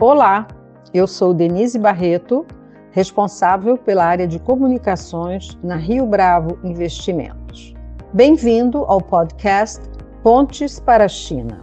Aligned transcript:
Olá, 0.00 0.48
eu 0.92 1.06
sou 1.06 1.32
Denise 1.32 1.78
Barreto, 1.78 2.44
responsável 2.90 3.78
pela 3.78 4.04
área 4.04 4.26
de 4.26 4.40
comunicações 4.40 5.56
na 5.62 5.76
Rio 5.76 6.04
Bravo 6.04 6.58
Investimentos. 6.64 7.72
Bem-vindo 8.12 8.78
ao 8.86 9.00
podcast 9.00 9.80
Pontes 10.20 10.80
para 10.80 11.04
a 11.04 11.08
China. 11.08 11.60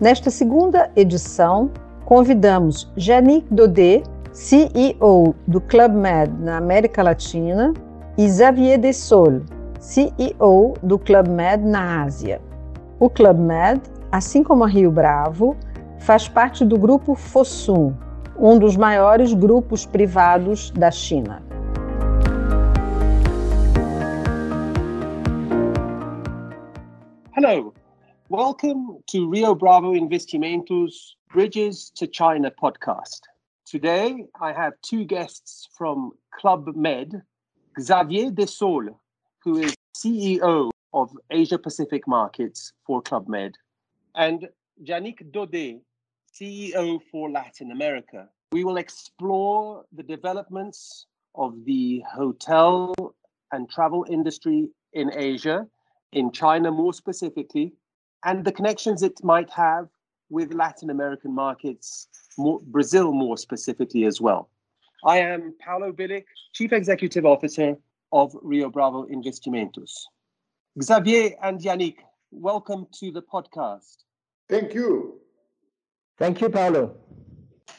Nesta 0.00 0.30
segunda 0.30 0.90
edição, 0.96 1.70
convidamos 2.04 2.90
Janik 2.96 3.46
Dodé, 3.54 4.02
CEO 4.32 5.32
do 5.46 5.60
Club 5.60 5.92
Med 5.92 6.28
na 6.40 6.56
América 6.56 7.04
Latina, 7.04 7.72
e 8.18 8.28
Xavier 8.28 8.80
Dessol, 8.80 9.42
CEO 9.78 10.74
do 10.82 10.98
Club 10.98 11.28
Med 11.28 11.64
na 11.64 12.02
Ásia. 12.02 12.40
O 12.98 13.08
Club 13.08 13.38
Med, 13.38 13.80
assim 14.10 14.42
como 14.42 14.64
a 14.64 14.66
Rio 14.66 14.90
Bravo, 14.90 15.56
faz 16.00 16.28
parte 16.28 16.64
do 16.64 16.78
grupo 16.78 17.14
Fosun, 17.14 17.94
um 18.36 18.58
dos 18.58 18.76
maiores 18.76 19.34
grupos 19.34 19.84
privados 19.84 20.70
da 20.70 20.90
China. 20.90 21.42
Hello, 27.36 27.74
welcome 28.30 28.98
to 29.06 29.30
Rio 29.30 29.54
Bravo 29.54 29.94
Investimentos 29.94 31.16
Bridges 31.32 31.90
to 31.90 32.06
China 32.06 32.50
podcast. 32.50 33.20
Today 33.70 34.26
I 34.40 34.52
have 34.52 34.72
two 34.82 35.04
guests 35.04 35.68
from 35.76 36.12
Club 36.32 36.74
Med, 36.74 37.22
Xavier 37.78 38.30
Dessol, 38.30 38.88
who 39.44 39.58
is 39.58 39.74
CEO 39.96 40.70
of 40.92 41.10
Asia 41.30 41.58
Pacific 41.58 42.08
Markets 42.08 42.72
for 42.86 43.02
Club 43.02 43.28
Med, 43.28 43.52
and 44.14 44.48
Janik 44.82 45.30
Dode, 45.30 45.80
CEO 46.34 47.00
for 47.10 47.30
Latin 47.30 47.72
America. 47.72 48.28
We 48.52 48.64
will 48.64 48.76
explore 48.76 49.84
the 49.92 50.02
developments 50.02 51.06
of 51.34 51.64
the 51.64 52.02
hotel 52.12 52.94
and 53.52 53.68
travel 53.68 54.06
industry 54.08 54.68
in 54.92 55.10
Asia, 55.14 55.66
in 56.12 56.32
China 56.32 56.70
more 56.70 56.92
specifically, 56.92 57.74
and 58.24 58.44
the 58.44 58.52
connections 58.52 59.02
it 59.02 59.22
might 59.22 59.50
have 59.50 59.88
with 60.28 60.52
Latin 60.52 60.90
American 60.90 61.34
markets, 61.34 62.08
more, 62.38 62.60
Brazil 62.66 63.12
more 63.12 63.36
specifically 63.36 64.04
as 64.04 64.20
well. 64.20 64.50
I 65.04 65.18
am 65.18 65.54
Paulo 65.64 65.92
Bilyk, 65.92 66.24
Chief 66.52 66.72
Executive 66.72 67.24
Officer 67.24 67.76
of 68.12 68.36
Rio 68.42 68.68
Bravo 68.68 69.06
Investimentos. 69.06 69.92
Xavier 70.80 71.30
and 71.42 71.60
Yannick, 71.60 71.96
welcome 72.30 72.86
to 73.00 73.10
the 73.10 73.22
podcast. 73.22 74.04
Thank 74.48 74.74
you. 74.74 75.19
Thank 76.20 76.42
you, 76.42 76.50
Paolo. 76.50 76.94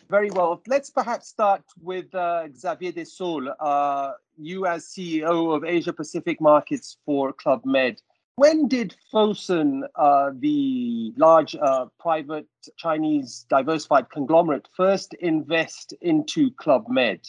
Very 0.10 0.32
well. 0.32 0.64
Let's 0.66 0.90
perhaps 0.90 1.28
start 1.28 1.62
with 1.80 2.14
uh, 2.16 2.48
Xavier 2.58 2.92
Dessol, 2.92 3.54
uh, 3.60 4.14
you 4.36 4.66
as 4.66 4.88
CEO 4.88 5.56
of 5.56 5.64
Asia 5.64 5.94
Pacific 5.94 6.42
Markets 6.42 6.98
for 7.06 7.34
Club 7.34 7.62
Med. 7.66 8.02
When 8.38 8.68
did 8.68 8.96
Fosun, 9.14 9.84
uh, 9.94 10.32
the 10.40 11.14
large 11.18 11.56
uh, 11.56 11.86
private 12.00 12.48
Chinese 12.78 13.46
diversified 13.48 14.10
conglomerate, 14.10 14.68
first 14.76 15.14
invest 15.20 15.94
into 16.02 16.50
Club 16.50 16.86
Med? 16.90 17.20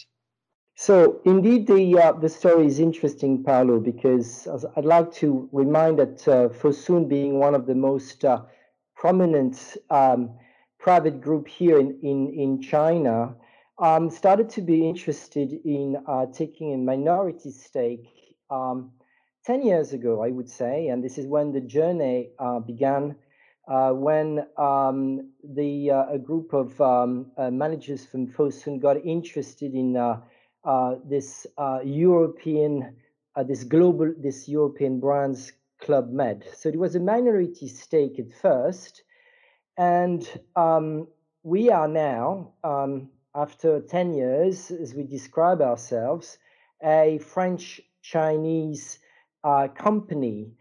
So 0.75 1.21
indeed, 1.25 1.67
the 1.67 1.95
uh, 1.99 2.13
the 2.13 2.29
story 2.29 2.65
is 2.65 2.79
interesting, 2.79 3.43
Paolo, 3.43 3.79
because 3.79 4.47
I'd 4.75 4.83
like 4.83 5.13
to 5.21 5.47
remind 5.51 5.99
that 5.99 6.27
uh, 6.27 6.49
Fosun, 6.49 7.07
being 7.07 7.37
one 7.37 7.53
of 7.53 7.67
the 7.67 7.75
most 7.75 8.25
uh, 8.25 8.41
prominent 8.95 9.77
um, 9.91 10.31
private 10.83 11.21
group 11.21 11.47
here 11.47 11.79
in, 11.79 11.97
in, 12.03 12.33
in 12.37 12.61
China 12.61 13.33
um, 13.79 14.09
started 14.09 14.49
to 14.49 14.61
be 14.61 14.85
interested 14.87 15.53
in 15.63 15.95
uh, 16.07 16.25
taking 16.33 16.73
a 16.73 16.77
minority 16.77 17.51
stake 17.51 18.35
um, 18.49 18.91
10 19.45 19.65
years 19.65 19.93
ago, 19.93 20.21
I 20.21 20.29
would 20.29 20.49
say. 20.49 20.89
And 20.89 21.01
this 21.01 21.17
is 21.17 21.25
when 21.25 21.53
the 21.53 21.61
journey 21.61 22.31
uh, 22.37 22.59
began, 22.59 23.15
uh, 23.65 23.91
when 23.91 24.45
um, 24.57 25.31
the, 25.41 25.89
uh, 25.89 26.05
a 26.11 26.19
group 26.19 26.53
of 26.53 26.79
um, 26.81 27.31
uh, 27.37 27.49
managers 27.49 28.05
from 28.05 28.27
Fosun 28.27 28.81
got 28.81 28.97
interested 29.05 29.73
in 29.73 29.95
uh, 29.95 30.19
this 31.05 31.47
European, 31.85 32.93
this 33.47 33.63
global, 33.63 34.13
this 34.17 34.49
European 34.49 34.99
brands 34.99 35.53
Club 35.79 36.11
Med. 36.11 36.43
So 36.55 36.67
it 36.67 36.77
was 36.77 36.95
a 36.95 36.99
minority 36.99 37.69
stake 37.69 38.19
at 38.19 38.33
first. 38.33 39.03
And 39.77 40.27
um, 40.55 41.07
we 41.43 41.69
are 41.69 41.87
now, 41.87 42.53
um, 42.63 43.09
after 43.35 43.81
10 43.81 44.13
years, 44.13 44.71
as 44.71 44.93
we 44.93 45.03
describe 45.03 45.61
ourselves, 45.61 46.37
a 46.83 47.19
French 47.19 47.81
Chinese 48.01 48.99
uh, 49.43 49.67
company, 49.69 50.51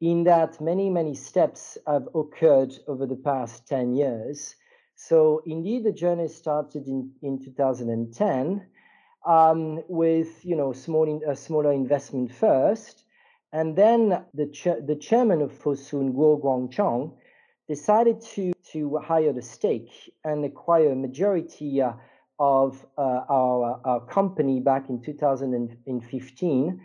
in 0.00 0.24
that 0.24 0.60
many, 0.60 0.90
many 0.90 1.14
steps 1.14 1.78
have 1.86 2.08
occurred 2.14 2.74
over 2.88 3.06
the 3.06 3.16
past 3.16 3.68
10 3.68 3.94
years. 3.94 4.56
So, 4.96 5.42
indeed, 5.46 5.84
the 5.84 5.92
journey 5.92 6.28
started 6.28 6.86
in, 6.86 7.12
in 7.22 7.38
2010 7.38 8.66
um, 9.26 9.82
with 9.88 10.44
you 10.44 10.56
know 10.56 10.72
small 10.72 11.22
a 11.28 11.36
smaller 11.36 11.72
investment 11.72 12.34
first, 12.34 13.04
and 13.52 13.76
then 13.76 14.24
the, 14.34 14.46
the 14.84 14.96
chairman 14.96 15.42
of 15.42 15.52
Fosun, 15.52 16.12
Guo 16.14 16.40
Guangchang, 16.42 17.12
decided 17.68 18.20
to, 18.20 18.52
to 18.72 18.98
hire 18.98 19.32
the 19.32 19.42
stake 19.42 20.12
and 20.24 20.44
acquire 20.44 20.92
a 20.92 20.96
majority 20.96 21.80
uh, 21.80 21.92
of 22.38 22.84
uh, 22.98 23.22
our, 23.28 23.80
our 23.84 24.00
company 24.06 24.60
back 24.60 24.88
in 24.88 25.00
2015 25.00 26.80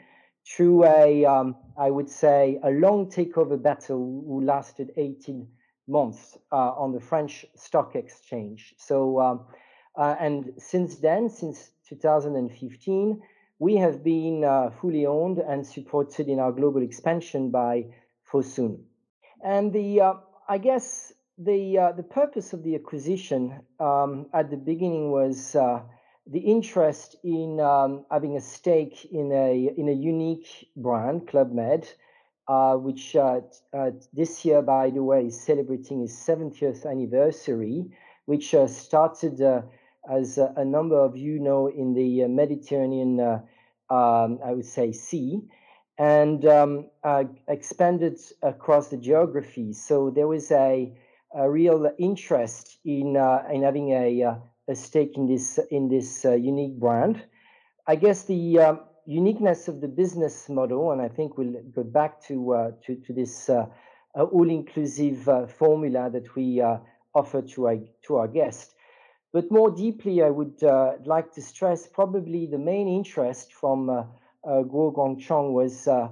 through 0.45 0.85
a, 0.85 1.25
um, 1.25 1.55
I 1.77 1.89
would 1.89 2.09
say, 2.09 2.59
a 2.63 2.69
long 2.69 3.09
takeover 3.09 3.61
battle 3.61 4.23
who 4.27 4.41
lasted 4.43 4.91
18 4.95 5.47
months 5.87 6.37
uh, 6.51 6.55
on 6.55 6.93
the 6.93 6.99
French 6.99 7.45
stock 7.55 7.95
exchange. 7.95 8.75
So, 8.77 9.19
um, 9.19 9.45
and 9.97 10.53
since 10.57 10.97
then, 10.97 11.29
since 11.29 11.71
2015, 11.89 13.21
we 13.59 13.75
have 13.77 14.03
been 14.03 14.43
uh, 14.43 14.69
fully 14.69 15.05
owned 15.05 15.39
and 15.39 15.65
supported 15.65 16.27
in 16.27 16.39
our 16.39 16.51
global 16.51 16.81
expansion 16.81 17.49
by 17.49 17.85
Fosun. 18.31 18.79
And 19.43 19.73
the 19.73 20.01
uh, 20.01 20.13
I 20.47 20.57
guess 20.57 21.13
the 21.37 21.77
uh, 21.77 21.91
the 21.91 22.03
purpose 22.03 22.53
of 22.53 22.63
the 22.63 22.75
acquisition 22.75 23.61
um, 23.79 24.27
at 24.33 24.49
the 24.49 24.57
beginning 24.57 25.11
was 25.11 25.55
uh, 25.55 25.81
the 26.25 26.39
interest 26.39 27.15
in 27.23 27.59
um, 27.59 28.05
having 28.11 28.35
a 28.37 28.41
stake 28.41 29.05
in 29.11 29.31
a 29.31 29.71
in 29.77 29.89
a 29.89 29.93
unique 29.93 30.69
brand, 30.75 31.27
Club 31.27 31.51
Med, 31.51 31.87
uh, 32.47 32.75
which 32.75 33.15
uh, 33.15 33.41
uh, 33.73 33.91
this 34.13 34.45
year, 34.45 34.61
by 34.61 34.89
the 34.89 35.03
way, 35.03 35.27
is 35.27 35.39
celebrating 35.39 36.03
its 36.03 36.15
70th 36.15 36.85
anniversary, 36.89 37.85
which 38.25 38.55
uh, 38.55 38.67
started 38.67 39.39
as 40.09 40.37
a 40.37 40.65
number 40.65 40.99
of 40.99 41.17
you 41.17 41.39
know 41.39 41.67
in 41.67 41.93
the 41.93 42.27
Mediterranean, 42.27 43.19
um, 43.19 44.39
I 44.43 44.53
would 44.53 44.65
say, 44.65 44.91
sea 44.91 45.41
and 45.97 46.45
um, 46.45 46.89
uh, 47.03 47.23
expanded 47.47 48.19
across 48.43 48.89
the 48.89 48.97
geography. 48.97 49.73
So 49.73 50.11
there 50.11 50.27
was 50.27 50.51
a, 50.51 50.93
a 51.37 51.49
real 51.49 51.89
interest 51.99 52.79
in 52.83 53.15
uh, 53.15 53.43
in 53.53 53.61
having 53.63 53.91
a, 53.91 54.23
uh, 54.23 54.35
a 54.67 54.75
stake 54.75 55.13
in 55.15 55.27
this 55.27 55.59
in 55.71 55.87
this 55.87 56.25
uh, 56.25 56.33
unique 56.33 56.79
brand. 56.79 57.21
I 57.85 57.95
guess 57.95 58.23
the 58.23 58.59
um, 58.59 58.79
uniqueness 59.05 59.67
of 59.67 59.79
the 59.79 59.87
business 59.87 60.49
model, 60.49 60.91
and 60.91 61.01
I 61.01 61.07
think 61.07 61.37
we'll 61.37 61.61
go 61.73 61.83
back 61.83 62.21
to 62.23 62.53
uh, 62.53 62.71
to, 62.85 62.95
to 62.95 63.13
this 63.13 63.49
uh, 63.49 63.67
all-inclusive 64.15 65.51
formula 65.51 66.09
that 66.09 66.35
we 66.35 66.61
offer 67.13 67.41
to 67.41 67.67
our 67.67 67.77
to 68.07 68.15
our 68.15 68.27
guests. 68.27 68.73
But 69.31 69.51
more 69.51 69.69
deeply, 69.69 70.23
I 70.23 70.31
would 70.31 70.61
like 71.05 71.31
to 71.33 71.41
stress 71.41 71.85
probably 71.85 72.47
the 72.47 72.57
main 72.57 72.87
interest 72.87 73.53
from 73.53 73.89
uh, 74.47 74.63
Guo 74.63 74.93
Guangchang 74.93 75.51
was, 75.51 75.87
uh, 75.87 76.07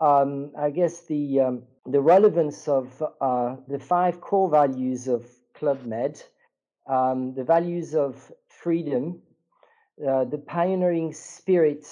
um, 0.00 0.52
I 0.58 0.70
guess, 0.70 1.02
the 1.02 1.40
um, 1.40 1.62
the 1.86 2.00
relevance 2.00 2.66
of 2.66 3.02
uh, 3.20 3.56
the 3.68 3.78
five 3.78 4.20
core 4.20 4.50
values 4.50 5.06
of 5.06 5.26
Club 5.54 5.84
Med, 5.84 6.22
um, 6.86 7.34
the 7.34 7.44
values 7.44 7.94
of 7.94 8.32
freedom, 8.48 9.20
uh, 10.06 10.24
the 10.24 10.38
pioneering 10.38 11.12
spirit, 11.12 11.86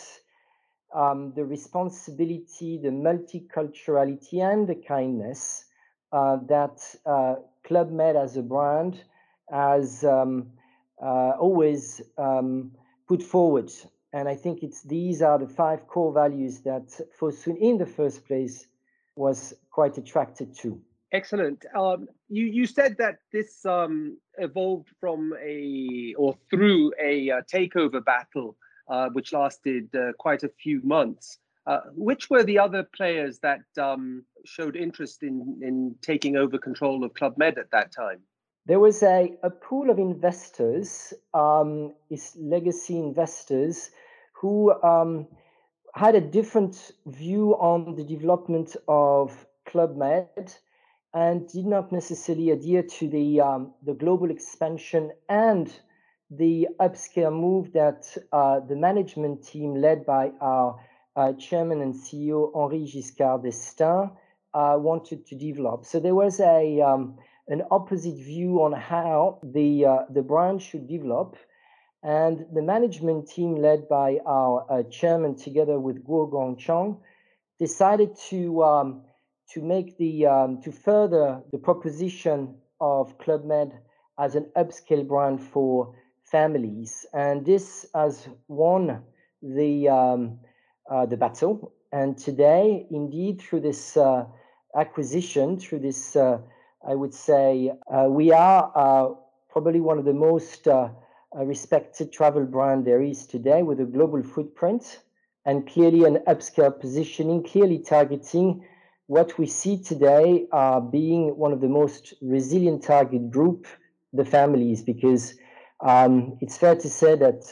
um, 0.94 1.32
the 1.36 1.44
responsibility, 1.44 2.78
the 2.82 2.88
multiculturality, 2.88 4.40
and 4.42 4.66
the 4.66 4.74
kindness 4.74 5.66
uh, 6.12 6.36
that 6.48 6.80
uh, 7.06 7.36
Club 7.64 7.90
Med 7.90 8.16
as 8.16 8.36
a 8.36 8.42
brand 8.42 9.02
has 9.50 10.04
um, 10.04 10.50
always 10.98 12.00
um, 12.18 12.72
put 13.08 13.22
forward. 13.22 13.70
And 14.14 14.28
I 14.28 14.34
think 14.34 14.62
it's 14.62 14.82
these 14.82 15.22
are 15.22 15.38
the 15.38 15.48
five 15.48 15.86
core 15.86 16.12
values 16.12 16.60
that 16.60 16.88
Fosun 17.18 17.56
in 17.58 17.78
the 17.78 17.86
first 17.86 18.26
place 18.26 18.66
was 19.16 19.54
quite 19.70 19.98
attracted 19.98 20.56
to. 20.58 20.80
Excellent. 21.12 21.64
Um, 21.76 22.08
you 22.28 22.46
you 22.46 22.66
said 22.66 22.96
that 22.98 23.16
this 23.32 23.66
um, 23.66 24.18
evolved 24.38 24.88
from 24.98 25.34
a 25.42 26.14
or 26.16 26.34
through 26.48 26.92
a 27.00 27.30
uh, 27.30 27.42
takeover 27.52 28.02
battle, 28.02 28.56
uh, 28.88 29.10
which 29.10 29.32
lasted 29.32 29.94
uh, 29.94 30.12
quite 30.18 30.42
a 30.42 30.48
few 30.48 30.80
months. 30.82 31.38
Uh, 31.64 31.78
which 31.94 32.28
were 32.28 32.42
the 32.42 32.58
other 32.58 32.82
players 32.82 33.38
that 33.38 33.60
um, 33.80 34.24
showed 34.44 34.74
interest 34.74 35.22
in 35.22 35.60
in 35.62 35.94
taking 36.02 36.34
over 36.36 36.58
control 36.58 37.04
of 37.04 37.14
Club 37.14 37.34
Med 37.36 37.58
at 37.58 37.70
that 37.70 37.92
time? 37.92 38.20
There 38.64 38.80
was 38.80 39.02
a, 39.02 39.32
a 39.42 39.50
pool 39.50 39.90
of 39.90 39.98
investors, 39.98 41.12
um, 41.34 41.94
is 42.10 42.36
legacy 42.40 42.96
investors, 42.96 43.90
who 44.34 44.72
um, 44.82 45.26
had 45.94 46.14
a 46.14 46.20
different 46.20 46.92
view 47.06 47.52
on 47.58 47.94
the 47.94 48.04
development 48.04 48.76
of 48.88 49.46
Club 49.66 49.96
Med 49.96 50.54
and 51.14 51.46
did 51.48 51.66
not 51.66 51.92
necessarily 51.92 52.50
adhere 52.50 52.82
to 52.82 53.08
the 53.08 53.40
um, 53.40 53.72
the 53.84 53.92
global 53.94 54.30
expansion 54.30 55.12
and 55.28 55.72
the 56.30 56.66
upscale 56.80 57.32
move 57.32 57.72
that 57.74 58.16
uh, 58.32 58.60
the 58.60 58.76
management 58.76 59.46
team 59.46 59.74
led 59.74 60.06
by 60.06 60.30
our 60.40 60.80
uh, 61.16 61.32
chairman 61.34 61.82
and 61.82 61.94
CEO 61.94 62.50
Henri 62.54 62.86
Giscard 62.86 63.42
d'Estaing 63.42 64.10
uh, 64.54 64.76
wanted 64.78 65.26
to 65.26 65.34
develop. 65.34 65.84
So 65.84 66.00
there 66.00 66.14
was 66.14 66.40
a 66.40 66.80
um, 66.80 67.18
an 67.48 67.62
opposite 67.70 68.16
view 68.16 68.62
on 68.62 68.72
how 68.72 69.40
the 69.42 69.84
uh, 69.84 69.98
the 70.08 70.22
brand 70.22 70.62
should 70.62 70.88
develop, 70.88 71.36
and 72.02 72.46
the 72.52 72.62
management 72.62 73.28
team 73.28 73.56
led 73.56 73.88
by 73.88 74.18
our 74.26 74.66
uh, 74.68 74.82
chairman 74.84 75.36
together 75.36 75.78
with 75.78 76.04
Guo 76.04 76.30
Guangchang 76.30 76.98
decided 77.58 78.16
to 78.28 78.62
um, 78.62 79.02
to 79.52 79.62
make 79.62 79.96
the 79.98 80.26
um, 80.26 80.60
to 80.62 80.72
further 80.72 81.40
the 81.52 81.58
proposition 81.58 82.54
of 82.80 83.16
Club 83.18 83.44
Med 83.44 83.72
as 84.18 84.34
an 84.34 84.50
upscale 84.56 85.06
brand 85.06 85.40
for 85.40 85.94
families, 86.24 87.06
and 87.12 87.46
this 87.46 87.86
has 87.94 88.28
won 88.48 89.02
the 89.42 89.88
um, 89.88 90.38
uh, 90.90 91.06
the 91.06 91.16
battle. 91.16 91.72
And 91.92 92.16
today, 92.16 92.86
indeed, 92.90 93.40
through 93.42 93.60
this 93.60 93.96
uh, 93.96 94.24
acquisition, 94.74 95.58
through 95.58 95.80
this, 95.80 96.16
uh, 96.16 96.38
I 96.88 96.94
would 96.94 97.12
say, 97.12 97.70
uh, 97.94 98.06
we 98.08 98.32
are 98.32 98.72
uh, 98.74 99.14
probably 99.50 99.80
one 99.80 99.98
of 99.98 100.06
the 100.06 100.14
most 100.14 100.66
respected 101.34 102.12
travel 102.12 102.44
brand 102.44 102.84
there 102.84 103.02
is 103.02 103.26
today, 103.26 103.62
with 103.62 103.80
a 103.80 103.84
global 103.84 104.22
footprint 104.22 105.00
and 105.44 105.68
clearly 105.68 106.04
an 106.04 106.18
upscale 106.26 106.78
positioning, 106.78 107.42
clearly 107.42 107.78
targeting 107.78 108.64
what 109.06 109.38
we 109.38 109.46
see 109.46 109.82
today 109.82 110.46
uh, 110.52 110.80
being 110.80 111.36
one 111.36 111.52
of 111.52 111.60
the 111.60 111.68
most 111.68 112.14
resilient 112.22 112.82
target 112.82 113.30
group, 113.30 113.66
the 114.12 114.24
families, 114.24 114.82
because 114.82 115.34
um, 115.80 116.38
it's 116.40 116.56
fair 116.56 116.76
to 116.76 116.88
say 116.88 117.16
that 117.16 117.42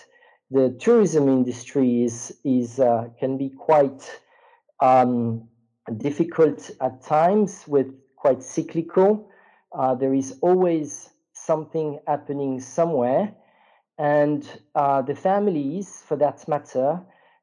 the 0.51 0.77
tourism 0.81 1.29
industry 1.29 2.03
is 2.05 2.37
is 2.45 2.81
uh, 2.81 3.09
can 3.19 3.37
be 3.39 3.51
quite 3.51 4.21
um, 4.81 5.49
difficult 5.97 6.71
at 6.81 7.03
times, 7.03 7.65
with 7.67 7.89
quite 8.17 8.43
cyclical. 8.43 9.31
Uh, 9.73 9.95
there 9.95 10.15
is 10.15 10.39
always 10.43 11.11
something 11.33 11.99
happening 12.07 12.61
somewhere, 12.61 13.35
and 14.01 14.49
uh, 14.75 15.03
the 15.03 15.15
families, 15.15 16.03
for 16.07 16.17
that 16.17 16.49
matter, 16.49 16.99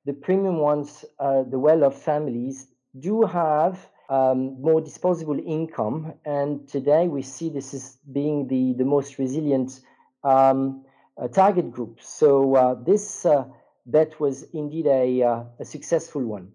the 0.06 0.14
premium 0.14 0.58
ones, 0.58 1.06
uh, 1.20 1.44
the 1.44 1.60
well-off 1.60 2.02
families, 2.02 2.68
do 3.00 3.22
have 3.22 3.88
um, 4.10 4.60
more 4.60 4.82
disposable 4.82 5.40
income. 5.46 6.14
And 6.26 6.68
today 6.68 7.08
we 7.08 7.22
see 7.22 7.50
this 7.50 7.76
as 7.76 8.00
being 8.12 8.48
the, 8.48 8.74
the 8.74 8.86
most 8.86 9.20
resilient 9.20 9.82
um, 10.24 10.84
uh, 11.22 11.28
target 11.28 11.72
group. 11.72 12.00
So 12.02 12.56
uh, 12.56 12.74
this 12.74 13.24
uh, 13.24 13.46
bet 13.86 14.20
was 14.20 14.42
indeed 14.54 14.88
a, 14.88 15.22
uh, 15.22 15.44
a 15.60 15.66
successful 15.66 16.24
one. 16.24 16.54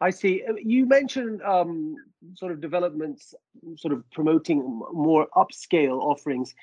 I 0.00 0.10
see. 0.10 0.44
You 0.62 0.86
mentioned 0.86 1.42
um, 1.42 1.96
sort 2.36 2.52
of 2.52 2.60
developments, 2.60 3.34
sort 3.76 3.94
of 3.94 4.08
promoting 4.10 4.80
more 4.92 5.26
upscale 5.34 5.98
offerings. 5.98 6.54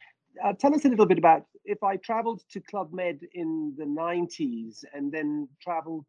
Uh, 0.44 0.54
tell 0.54 0.74
us 0.74 0.86
a 0.86 0.90
little 0.90 1.06
bit 1.06 1.18
about 1.18 1.46
if 1.66 1.84
I 1.84 1.98
traveled 1.98 2.42
to 2.52 2.62
Club 2.62 2.94
Med 2.94 3.20
in 3.34 3.74
the 3.78 3.86
90s 3.86 4.84
and 4.94 5.12
then 5.12 5.48
traveled 5.62 6.06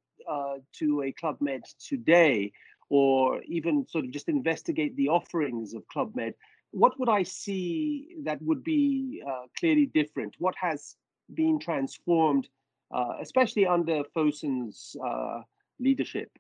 to 0.79 1.03
a 1.03 1.13
Club 1.13 1.39
Med 1.41 1.63
today, 1.85 2.53
or 2.89 3.43
even 3.45 3.87
sort 3.89 4.05
of 4.05 4.11
just 4.11 4.29
investigate 4.29 4.95
the 4.97 5.09
offerings 5.09 5.75
of 5.75 5.87
Club 5.89 6.15
Med, 6.15 6.35
what 6.73 6.99
would 6.99 7.09
I 7.09 7.23
see 7.23 8.17
that 8.25 8.41
would 8.43 8.63
be 8.63 9.23
uh, 9.27 9.47
clearly 9.59 9.87
different? 9.87 10.35
What 10.39 10.55
has 10.61 10.97
been 11.35 11.59
transformed, 11.59 12.49
uh, 12.95 13.15
especially 13.21 13.67
under 13.67 14.03
Fosun's 14.15 14.95
uh, 15.05 15.41
leadership? 15.79 16.31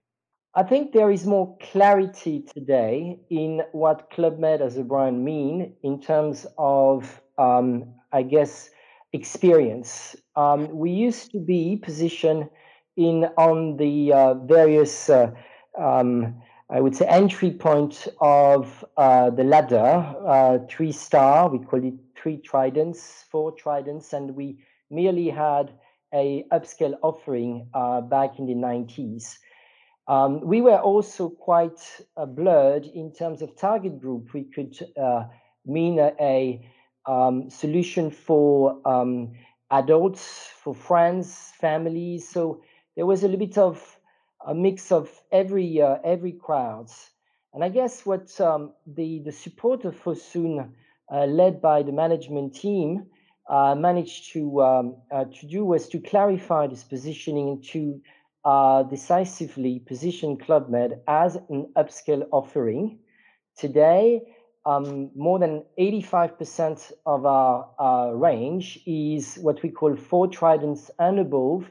I 0.55 0.63
think 0.63 0.93
there 0.93 1.11
is 1.11 1.27
more 1.27 1.57
clarity 1.73 2.41
today 2.41 3.19
in 3.31 3.63
what 3.73 4.11
Club 4.11 4.39
Med 4.39 4.61
as 4.61 4.77
a 4.77 4.85
brand 4.85 5.25
mean 5.25 5.75
in 5.83 6.03
terms 6.03 6.47
of, 6.59 7.22
um, 7.39 7.95
I 8.13 8.23
guess, 8.23 8.71
experience. 9.13 10.17
Um, 10.37 10.71
we 10.71 10.91
used 10.91 11.31
to 11.33 11.39
be 11.39 11.77
positioned 11.77 12.49
in 12.97 13.25
on 13.37 13.77
the 13.77 14.13
uh, 14.13 14.35
various 14.35 15.09
uh, 15.11 15.31
um, 15.79 16.43
I 16.73 16.81
would 16.81 16.97
say, 16.97 17.07
entry 17.07 17.51
point 17.51 18.09
of 18.21 18.83
uh, 18.97 19.29
the 19.29 19.45
ladder, 19.45 20.17
uh, 20.27 20.59
three 20.71 20.91
star, 20.91 21.51
we 21.51 21.59
call 21.59 21.85
it 21.85 21.93
three 22.17 22.39
tridents, 22.39 23.27
four 23.31 23.53
tridents, 23.53 24.15
and 24.15 24.35
we 24.35 24.57
merely 24.91 25.29
had 25.29 25.73
a 26.15 26.45
upscale 26.51 26.95
offering 27.03 27.69
uh, 27.75 28.01
back 28.01 28.39
in 28.39 28.47
the 28.47 28.55
90s. 28.55 29.37
Um, 30.09 30.41
we 30.41 30.63
were 30.63 30.79
also 30.79 31.29
quite 31.29 31.81
uh, 32.17 32.25
blurred 32.25 32.87
in 32.87 33.13
terms 33.13 33.43
of 33.43 33.55
target 33.55 34.01
group. 34.01 34.33
We 34.33 34.45
could 34.45 34.75
mean 35.67 35.99
a, 35.99 36.15
a 36.19 36.67
um, 37.07 37.51
solution 37.51 38.11
for 38.11 38.81
um, 38.87 39.33
adults, 39.71 40.49
for 40.63 40.75
friends, 40.75 41.53
families. 41.61 42.29
So 42.29 42.63
there 42.97 43.07
was 43.07 43.23
a 43.23 43.29
little 43.29 43.47
bit 43.47 43.59
of 43.59 43.99
a 44.47 44.55
mix 44.55 44.93
of 44.93 45.11
every 45.31 45.81
uh, 45.81 45.99
every 46.05 46.33
crowds. 46.33 47.11
And 47.55 47.63
I 47.63 47.69
guess 47.69 48.07
what 48.07 48.41
um, 48.41 48.73
the 48.87 49.23
the 49.25 49.33
support 49.33 49.85
of 49.85 49.95
Fosun, 49.95 50.71
uh, 51.13 51.27
led 51.27 51.61
by 51.61 51.83
the 51.83 51.93
management 51.93 52.55
team, 52.55 53.07
uh, 53.49 53.75
managed 53.75 54.33
to 54.33 54.63
um, 54.63 54.97
uh, 55.11 55.25
to 55.25 55.47
do 55.47 55.65
was 55.65 55.89
to 55.89 55.99
clarify 55.99 56.67
this 56.67 56.85
positioning 56.85 57.49
and 57.49 57.65
to 57.65 58.01
uh, 58.45 58.83
decisively 58.85 59.81
position 59.81 60.37
Club 60.37 60.69
Med 60.69 61.01
as 61.09 61.37
an 61.49 61.73
upscale 61.77 62.27
offering. 62.33 62.99
Today, 63.57 64.23
um, 64.65 65.11
more 65.15 65.39
than 65.39 65.65
85% 65.79 66.93
of 67.05 67.27
our 67.27 68.17
range 68.17 68.79
is 68.87 69.37
what 69.37 69.63
we 69.63 69.71
call 69.71 69.97
four 69.97 70.29
tridents 70.29 70.91
and 70.99 71.19
above, 71.19 71.71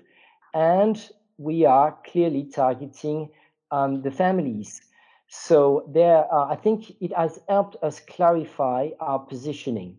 and 0.53 1.10
we 1.38 1.65
are 1.65 1.98
clearly 2.05 2.43
targeting 2.43 3.29
um, 3.71 4.01
the 4.01 4.12
families. 4.12 4.81
So 5.27 5.89
there, 5.93 6.31
uh, 6.31 6.48
I 6.48 6.57
think 6.57 6.91
it 7.00 7.15
has 7.15 7.39
helped 7.48 7.77
us 7.81 8.01
clarify 8.01 8.89
our 9.00 9.19
positioning. 9.19 9.95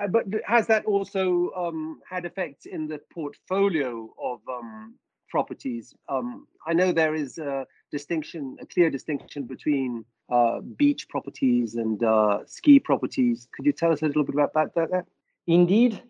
Uh, 0.00 0.08
but 0.08 0.24
has 0.44 0.66
that 0.66 0.84
also 0.86 1.50
um, 1.56 2.00
had 2.08 2.24
effects 2.24 2.66
in 2.66 2.88
the 2.88 3.00
portfolio 3.14 4.12
of 4.20 4.40
um, 4.48 4.96
properties? 5.30 5.94
Um, 6.08 6.48
I 6.66 6.72
know 6.72 6.90
there 6.90 7.14
is 7.14 7.38
a 7.38 7.66
distinction, 7.90 8.56
a 8.60 8.66
clear 8.66 8.90
distinction 8.90 9.44
between 9.44 10.04
uh, 10.30 10.60
beach 10.60 11.08
properties 11.08 11.74
and 11.74 12.02
uh, 12.02 12.40
ski 12.46 12.80
properties. 12.80 13.48
Could 13.54 13.66
you 13.66 13.72
tell 13.72 13.92
us 13.92 14.02
a 14.02 14.06
little 14.06 14.24
bit 14.24 14.34
about 14.34 14.74
that? 14.74 14.90
that? 14.90 15.06
Indeed, 15.46 16.02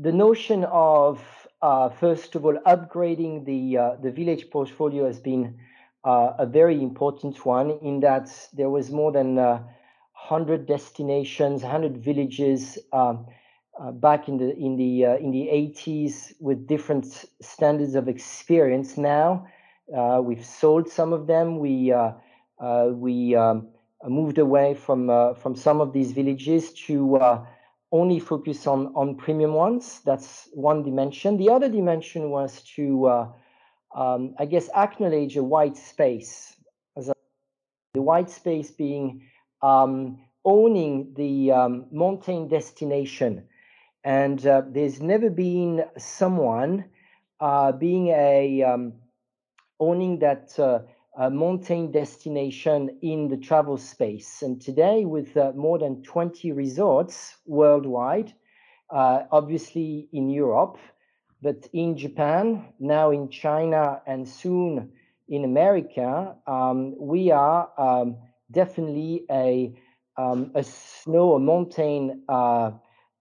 the 0.00 0.12
notion 0.12 0.64
of 0.64 1.22
uh, 1.60 1.88
first 1.90 2.34
of 2.34 2.44
all, 2.44 2.58
upgrading 2.66 3.44
the 3.44 3.78
uh, 3.78 3.96
the 4.02 4.10
village 4.10 4.50
portfolio 4.50 5.06
has 5.06 5.20
been 5.20 5.56
uh, 6.04 6.32
a 6.38 6.46
very 6.46 6.82
important 6.82 7.44
one 7.46 7.78
in 7.82 8.00
that 8.00 8.28
there 8.52 8.70
was 8.70 8.90
more 8.90 9.12
than 9.12 9.36
100 9.36 10.66
destinations, 10.66 11.62
100 11.62 11.98
villages 11.98 12.78
um, 12.92 13.26
back 13.94 14.28
in 14.28 14.38
the 14.38 14.56
in 14.56 14.76
the 14.76 15.04
in 15.20 15.30
the 15.30 15.46
80s 15.52 16.32
with 16.40 16.66
different 16.66 17.26
standards 17.40 17.94
of 17.94 18.08
experience. 18.08 18.96
Now 18.96 19.46
we've 20.22 20.44
sold 20.44 20.88
some 20.88 21.12
of 21.12 21.26
them. 21.26 21.58
We 21.58 21.94
we 22.58 23.34
um, 23.36 23.68
moved 24.04 24.38
away 24.38 24.74
from 24.74 25.34
from 25.36 25.56
some 25.56 25.80
of 25.80 25.92
these 25.92 26.12
villages 26.12 26.72
to 26.86 27.44
only 27.92 28.18
focus 28.18 28.66
on 28.66 28.92
on 28.96 29.16
premium 29.16 29.52
ones. 29.52 30.00
That's 30.04 30.48
one 30.54 30.82
dimension. 30.82 31.36
The 31.36 31.50
other 31.50 31.68
dimension 31.68 32.30
was 32.30 32.62
to, 32.76 33.06
uh, 33.06 33.28
um, 33.94 34.34
I 34.38 34.46
guess, 34.46 34.70
acknowledge 34.74 35.36
a 35.36 35.44
white 35.44 35.76
space, 35.76 36.56
as 36.96 37.08
a, 37.08 37.14
the 37.92 38.02
white 38.02 38.30
space 38.30 38.70
being 38.70 39.28
um, 39.60 40.24
owning 40.44 41.12
the 41.14 41.52
um, 41.52 41.86
mountain 41.92 42.48
destination. 42.48 43.46
And 44.04 44.44
uh, 44.44 44.62
there's 44.66 45.00
never 45.00 45.30
been 45.30 45.84
someone 45.98 46.86
uh, 47.38 47.72
being 47.72 48.08
a 48.08 48.62
um, 48.62 48.94
owning 49.80 50.18
that 50.20 50.58
uh, 50.58 50.80
mountain 51.30 51.90
destination 51.90 52.98
in 53.02 53.28
the 53.28 53.36
travel 53.36 53.76
space. 53.76 54.42
And 54.42 54.60
today, 54.60 55.04
with 55.04 55.36
uh, 55.36 55.52
more 55.54 55.78
than 55.78 56.02
20 56.02 56.52
resorts 56.52 57.36
worldwide, 57.46 58.32
uh, 58.90 59.22
obviously 59.30 60.08
in 60.12 60.30
Europe, 60.30 60.78
but 61.42 61.68
in 61.72 61.96
Japan, 61.96 62.72
now 62.78 63.10
in 63.10 63.28
China, 63.28 64.00
and 64.06 64.28
soon 64.28 64.92
in 65.28 65.44
America, 65.44 66.36
um, 66.46 66.94
we 66.98 67.30
are 67.30 67.68
um, 67.78 68.16
definitely 68.50 69.24
a 69.30 69.74
um, 70.16 70.52
a 70.54 70.62
snow, 70.62 71.34
a 71.34 71.40
mountain, 71.40 72.22
uh, 72.28 72.72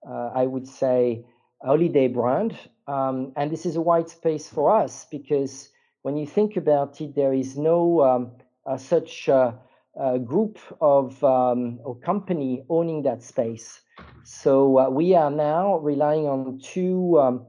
uh, 0.08 0.32
I 0.36 0.46
would 0.46 0.68
say, 0.68 1.26
holiday 1.62 2.10
brand. 2.10 2.58
Um, 2.88 3.32
and 3.38 3.50
this 3.50 3.66
is 3.66 3.78
a 3.78 3.82
white 3.82 4.10
space 4.10 4.50
for 4.50 4.76
us 4.76 5.08
because 5.10 5.70
when 6.04 6.18
you 6.18 6.26
think 6.26 6.58
about 6.58 7.00
it, 7.02 7.16
there 7.16 7.34
is 7.34 7.58
no 7.58 8.02
um, 8.02 8.32
uh, 8.66 8.78
such 8.78 9.30
uh, 9.30 9.54
group 10.26 10.58
of 10.80 11.24
um, 11.24 11.80
or 11.84 11.96
company 11.96 12.64
owning 12.70 13.04
that 13.04 13.24
space. 13.24 13.82
So 14.24 14.80
uh, 14.80 14.90
we 14.90 15.16
are 15.16 15.32
now 15.32 15.78
relying 15.78 16.28
on 16.28 16.60
two 16.60 17.20
um, 17.20 17.46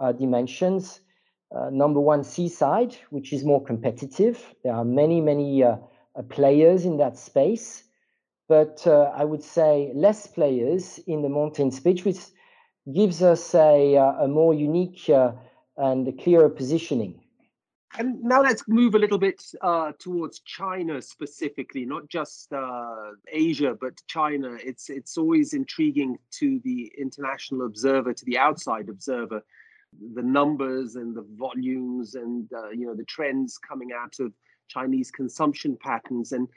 uh, 0.00 0.12
dimensions. 0.12 1.00
number 1.70 2.00
one, 2.00 2.24
seaside, 2.24 2.96
which 3.10 3.32
is 3.32 3.44
more 3.44 3.62
competitive. 3.64 4.54
There 4.64 4.74
are 4.74 4.84
many, 4.84 5.20
many 5.20 5.62
players 6.28 6.84
in 6.84 6.96
that 6.98 7.16
space 7.16 7.84
but 8.48 8.86
uh, 8.86 9.10
I 9.14 9.24
would 9.24 9.42
say 9.42 9.90
less 9.94 10.26
players 10.26 10.98
in 11.06 11.22
the 11.22 11.28
mountain 11.28 11.70
space, 11.70 12.04
which 12.04 12.18
gives 12.92 13.22
us 13.22 13.54
a, 13.54 13.96
uh, 13.96 14.24
a 14.24 14.28
more 14.28 14.52
unique 14.52 15.08
uh, 15.08 15.32
and 15.76 16.18
clearer 16.20 16.50
positioning. 16.50 17.23
And 17.96 18.22
now 18.24 18.42
let's 18.42 18.66
move 18.66 18.96
a 18.96 18.98
little 18.98 19.18
bit 19.18 19.44
uh, 19.60 19.92
towards 19.98 20.40
China 20.40 21.00
specifically, 21.00 21.86
not 21.86 22.08
just 22.08 22.52
uh, 22.52 23.12
Asia, 23.30 23.76
but 23.80 24.00
China. 24.08 24.56
It's 24.60 24.90
it's 24.90 25.16
always 25.16 25.54
intriguing 25.54 26.18
to 26.38 26.60
the 26.64 26.92
international 26.98 27.66
observer, 27.66 28.12
to 28.12 28.24
the 28.24 28.38
outside 28.38 28.88
observer, 28.88 29.44
the 30.14 30.22
numbers 30.22 30.96
and 30.96 31.14
the 31.14 31.24
volumes 31.36 32.16
and 32.16 32.52
uh, 32.52 32.70
you 32.70 32.86
know 32.86 32.96
the 32.96 33.04
trends 33.04 33.58
coming 33.58 33.90
out 33.96 34.14
of 34.18 34.32
Chinese 34.68 35.12
consumption 35.12 35.76
patterns. 35.80 36.32
And 36.32 36.48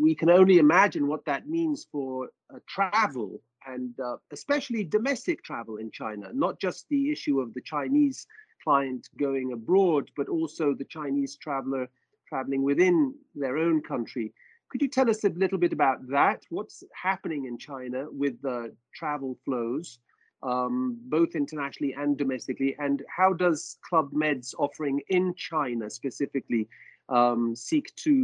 we 0.00 0.14
can 0.14 0.28
only 0.28 0.58
imagine 0.58 1.06
what 1.06 1.24
that 1.24 1.48
means 1.48 1.86
for 1.90 2.28
uh, 2.54 2.58
travel 2.68 3.40
and 3.66 3.98
uh, 4.00 4.16
especially 4.32 4.84
domestic 4.84 5.42
travel 5.44 5.76
in 5.76 5.90
China, 5.90 6.30
not 6.34 6.60
just 6.60 6.86
the 6.88 7.10
issue 7.10 7.40
of 7.40 7.54
the 7.54 7.60
Chinese 7.60 8.26
client 8.62 9.08
going 9.18 9.52
abroad, 9.52 10.10
but 10.16 10.28
also 10.28 10.74
the 10.74 10.84
Chinese 10.84 11.36
traveler 11.36 11.88
traveling 12.28 12.62
within 12.62 13.14
their 13.34 13.58
own 13.58 13.82
country. 13.82 14.32
Could 14.70 14.80
you 14.80 14.88
tell 14.88 15.10
us 15.10 15.22
a 15.24 15.28
little 15.28 15.58
bit 15.58 15.74
about 15.74 15.98
that? 16.08 16.44
What's 16.48 16.82
happening 16.94 17.44
in 17.44 17.58
China 17.58 18.06
with 18.10 18.40
the 18.40 18.74
travel 18.94 19.36
flows, 19.44 19.98
um, 20.42 20.98
both 21.08 21.34
internationally 21.34 21.92
and 21.92 22.16
domestically? 22.16 22.74
And 22.78 23.02
how 23.14 23.34
does 23.34 23.76
Club 23.86 24.08
Med's 24.12 24.54
offering 24.58 25.02
in 25.08 25.34
China 25.34 25.90
specifically 25.90 26.68
um, 27.10 27.54
seek 27.54 27.94
to 27.96 28.14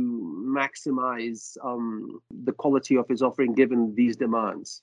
maximize 0.49 1.59
um, 1.63 2.21
the 2.45 2.53
quality 2.53 2.97
of 2.97 3.07
his 3.09 3.21
offering 3.21 3.55
given 3.55 3.95
these 3.95 4.17
demands? 4.17 4.81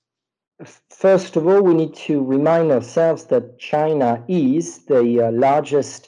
First 0.89 1.35
of 1.35 1.47
all, 1.47 1.61
we 1.61 1.73
need 1.73 1.93
to 2.07 2.23
remind 2.23 2.71
ourselves 2.71 3.25
that 3.25 3.59
China 3.59 4.23
is 4.29 4.85
the 4.85 5.27
uh, 5.27 5.31
largest 5.31 6.07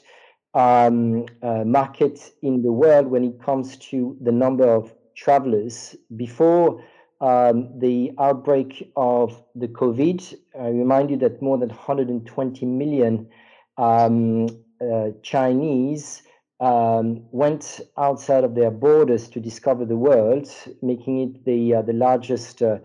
um, 0.54 1.26
uh, 1.42 1.64
market 1.64 2.32
in 2.42 2.62
the 2.62 2.72
world 2.72 3.08
when 3.08 3.24
it 3.24 3.42
comes 3.42 3.76
to 3.90 4.16
the 4.22 4.32
number 4.32 4.66
of 4.66 4.94
travelers. 5.14 5.94
Before 6.16 6.82
um, 7.20 7.78
the 7.78 8.12
outbreak 8.18 8.90
of 8.96 9.42
the 9.54 9.68
COVID, 9.68 10.34
I 10.58 10.68
remind 10.68 11.10
you 11.10 11.18
that 11.18 11.42
more 11.42 11.58
than 11.58 11.68
120 11.68 12.64
million 12.64 13.28
um, 13.76 14.46
uh, 14.80 15.10
Chinese 15.22 16.22
um, 16.60 17.22
went 17.32 17.80
outside 17.98 18.44
of 18.44 18.54
their 18.54 18.70
borders 18.70 19.28
to 19.28 19.40
discover 19.40 19.84
the 19.84 19.96
world, 19.96 20.50
making 20.80 21.20
it 21.20 21.44
the 21.44 21.74
uh, 21.74 21.82
the 21.82 21.92
largest 21.92 22.62
uh, 22.62 22.78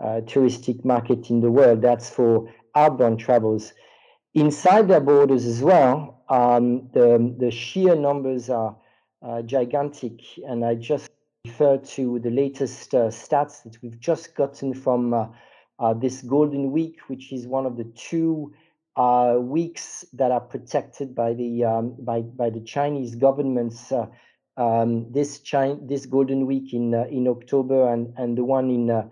touristic 0.00 0.84
market 0.84 1.30
in 1.30 1.40
the 1.40 1.50
world. 1.50 1.82
That's 1.82 2.08
for 2.10 2.50
outbound 2.74 3.20
travels. 3.20 3.72
Inside 4.34 4.88
their 4.88 5.00
borders 5.00 5.44
as 5.44 5.60
well, 5.62 6.22
um, 6.28 6.88
the 6.92 7.34
the 7.38 7.50
sheer 7.50 7.96
numbers 7.96 8.48
are 8.48 8.76
uh, 9.22 9.42
gigantic, 9.42 10.20
and 10.46 10.64
I 10.64 10.74
just 10.74 11.10
refer 11.44 11.78
to 11.78 12.18
the 12.20 12.30
latest 12.30 12.94
uh, 12.94 13.08
stats 13.08 13.62
that 13.64 13.76
we've 13.82 13.98
just 13.98 14.34
gotten 14.34 14.74
from 14.74 15.14
uh, 15.80 15.94
this 15.94 16.22
Golden 16.22 16.70
Week, 16.70 17.00
which 17.08 17.32
is 17.32 17.46
one 17.46 17.66
of 17.66 17.76
the 17.76 17.84
two 17.84 18.52
uh, 18.96 19.36
weeks 19.40 20.04
that 20.12 20.30
are 20.30 20.40
protected 20.40 21.14
by 21.14 21.32
the 21.32 21.64
um, 21.64 21.96
by 21.98 22.20
by 22.20 22.50
the 22.50 22.60
Chinese 22.60 23.14
governments. 23.14 23.90
Uh, 23.90 24.06
um, 24.56 25.10
this 25.10 25.40
China, 25.40 25.78
this 25.82 26.06
Golden 26.06 26.46
Week 26.46 26.74
in 26.74 26.94
uh, 26.94 27.04
in 27.10 27.26
October 27.26 27.92
and 27.92 28.12
and 28.16 28.36
the 28.36 28.44
one 28.44 28.70
in 28.70 28.90
uh, 28.90 29.08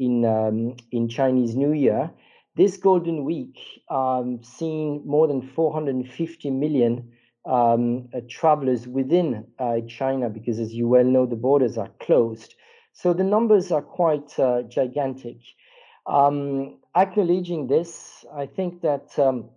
in 0.00 0.24
um, 0.24 0.76
in 0.90 1.08
Chinese 1.08 1.54
New 1.54 1.72
Year. 1.72 2.10
This 2.56 2.76
Golden 2.76 3.24
Week 3.24 3.56
um, 3.88 4.42
seen 4.42 5.02
more 5.06 5.28
than 5.28 5.40
450 5.40 6.50
million 6.50 7.12
um, 7.46 8.08
uh, 8.12 8.20
travelers 8.28 8.88
within 8.88 9.46
uh, 9.60 9.76
China 9.88 10.28
because, 10.28 10.58
as 10.58 10.74
you 10.74 10.88
well 10.88 11.04
know, 11.04 11.26
the 11.26 11.36
borders 11.36 11.78
are 11.78 11.90
closed. 12.00 12.56
So 12.92 13.12
the 13.12 13.24
numbers 13.24 13.70
are 13.70 13.82
quite 13.82 14.36
gigantic. 14.68 15.36
Um, 16.06 16.78
acknowledging 16.96 17.68
this, 17.68 18.24
I 18.34 18.46
think 18.46 18.82
that 18.82 19.16
um, 19.18 19.50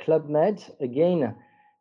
Club 0.00 0.28
Med, 0.28 0.62
again, 0.80 1.36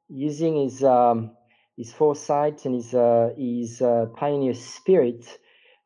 using 0.08 0.56
his 0.56 0.84
um, 0.84 1.32
his 1.78 1.92
foresight 1.92 2.66
and 2.66 2.76
his 2.76 2.94
uh, 2.94 3.30
his 3.38 3.82
uh, 3.82 4.06
pioneer 4.16 4.54
spirit, 4.54 5.26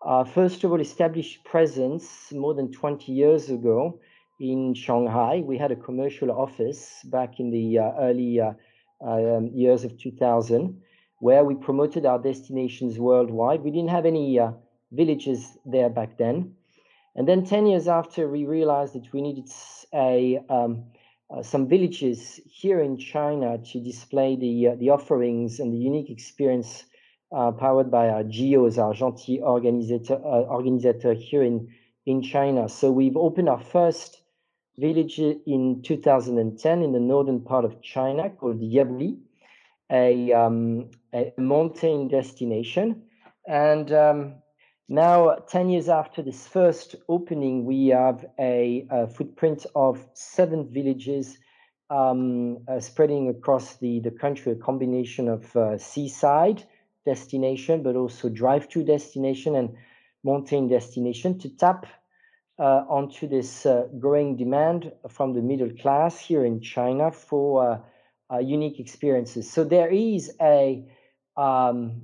uh, 0.05 0.23
first 0.23 0.63
of 0.63 0.71
all, 0.71 0.79
established 0.79 1.43
presence 1.43 2.31
more 2.31 2.53
than 2.53 2.71
20 2.71 3.11
years 3.11 3.49
ago 3.49 3.99
in 4.39 4.73
Shanghai. 4.73 5.41
We 5.43 5.57
had 5.57 5.71
a 5.71 5.75
commercial 5.75 6.31
office 6.31 7.01
back 7.05 7.39
in 7.39 7.51
the 7.51 7.79
uh, 7.79 7.91
early 7.99 8.39
uh, 8.39 8.53
um, 9.01 9.49
years 9.53 9.83
of 9.83 9.97
2000, 9.99 10.81
where 11.19 11.43
we 11.43 11.55
promoted 11.55 12.05
our 12.05 12.19
destinations 12.19 12.99
worldwide. 12.99 13.63
We 13.63 13.71
didn't 13.71 13.89
have 13.89 14.05
any 14.05 14.39
uh, 14.39 14.51
villages 14.91 15.57
there 15.65 15.89
back 15.89 16.17
then. 16.17 16.53
And 17.15 17.27
then 17.27 17.45
10 17.45 17.65
years 17.65 17.87
after, 17.87 18.29
we 18.29 18.45
realized 18.45 18.93
that 18.93 19.11
we 19.11 19.21
needed 19.21 19.49
a, 19.93 20.39
um, 20.49 20.83
uh, 21.31 21.41
some 21.41 21.67
villages 21.67 22.39
here 22.45 22.81
in 22.81 22.97
China 22.97 23.57
to 23.57 23.83
display 23.83 24.35
the, 24.35 24.67
uh, 24.67 24.75
the 24.75 24.91
offerings 24.91 25.59
and 25.59 25.73
the 25.73 25.77
unique 25.77 26.11
experience 26.11 26.85
uh, 27.35 27.51
powered 27.51 27.91
by 27.91 28.09
our 28.09 28.23
G.O.s, 28.23 28.77
our 28.77 28.93
Gentil 28.93 29.41
Organisateur, 29.41 30.19
uh, 30.19 30.49
organisateur 30.49 31.15
here 31.15 31.43
in, 31.43 31.67
in 32.05 32.21
China. 32.21 32.69
So 32.69 32.91
we've 32.91 33.17
opened 33.17 33.49
our 33.49 33.59
first 33.59 34.21
village 34.77 35.19
in 35.19 35.81
2010 35.83 36.81
in 36.83 36.91
the 36.93 36.99
northern 36.99 37.41
part 37.41 37.65
of 37.65 37.81
China 37.81 38.29
called 38.29 38.61
Yabuli, 38.61 39.17
a, 39.91 40.31
um, 40.33 40.89
a 41.13 41.33
mountain 41.37 42.07
destination. 42.07 43.03
And 43.47 43.91
um, 43.91 44.35
now, 44.89 45.35
10 45.49 45.69
years 45.69 45.89
after 45.89 46.21
this 46.21 46.47
first 46.47 46.95
opening, 47.09 47.65
we 47.65 47.87
have 47.87 48.25
a, 48.39 48.87
a 48.89 49.07
footprint 49.07 49.65
of 49.75 50.05
seven 50.13 50.69
villages 50.71 51.37
um, 51.89 52.59
uh, 52.67 52.79
spreading 52.79 53.29
across 53.29 53.75
the, 53.77 53.99
the 53.99 54.11
country, 54.11 54.51
a 54.51 54.55
combination 54.55 55.27
of 55.27 55.55
uh, 55.55 55.77
seaside 55.77 56.63
destination, 57.11 57.75
but 57.81 57.95
also 57.95 58.29
drive-to 58.29 58.79
destination 58.83 59.55
and 59.55 59.69
mountain 60.23 60.67
destination 60.67 61.39
to 61.39 61.47
tap 61.63 61.85
uh, 62.59 62.83
onto 62.97 63.27
this 63.27 63.65
uh, 63.65 63.87
growing 63.99 64.35
demand 64.35 64.91
from 65.15 65.33
the 65.33 65.41
middle 65.41 65.71
class 65.81 66.13
here 66.19 66.43
in 66.51 66.59
China 66.59 67.11
for 67.11 67.47
uh, 67.63 68.33
uh, 68.33 68.39
unique 68.39 68.79
experiences. 68.79 69.49
So 69.55 69.63
there 69.63 69.89
is 69.89 70.31
a 70.41 70.83
um, 71.37 72.01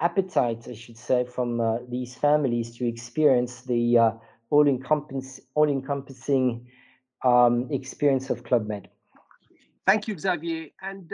appetite, 0.00 0.62
I 0.68 0.74
should 0.74 0.96
say, 1.08 1.24
from 1.24 1.60
uh, 1.60 1.78
these 1.88 2.14
families 2.14 2.76
to 2.76 2.86
experience 2.86 3.62
the 3.62 3.98
uh, 3.98 4.12
all, 4.50 4.66
encompass- 4.66 5.40
all 5.54 5.68
encompassing 5.68 6.66
um, 7.24 7.68
experience 7.70 8.30
of 8.30 8.44
Club 8.44 8.66
Med. 8.66 8.88
Thank 9.86 10.08
you, 10.08 10.18
Xavier. 10.18 10.68
And 10.80 11.12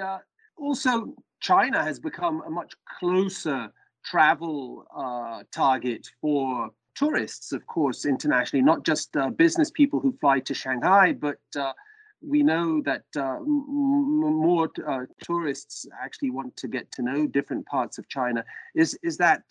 also, 0.56 1.14
China 1.42 1.82
has 1.82 1.99
become 1.99 2.40
a 2.46 2.50
much 2.50 2.72
closer 2.99 3.70
travel 4.04 4.87
uh, 4.96 5.42
target 5.52 6.08
for 6.20 6.70
tourists, 6.94 7.52
of 7.52 7.66
course, 7.66 8.04
internationally, 8.04 8.62
not 8.62 8.84
just 8.84 9.16
uh, 9.16 9.28
business 9.30 9.70
people 9.70 9.99
who 9.99 10.16
fly 10.20 10.38
to 10.38 10.54
Shanghai, 10.54 11.12
but 11.12 11.40
uh, 11.58 11.72
we 12.20 12.44
know 12.44 12.80
that 12.82 13.02
uh, 13.16 13.37
m- 13.38 13.64
more 13.68 14.70
uh, 14.87 15.00
tourists 15.25 15.84
actually 16.00 16.30
want 16.30 16.56
to 16.56 16.68
get 16.68 16.90
to 16.92 17.02
know 17.02 17.26
different 17.26 17.66
parts 17.66 17.99
of 17.99 18.08
China. 18.08 18.44
Is 18.76 18.96
is 19.02 19.16
that 19.16 19.42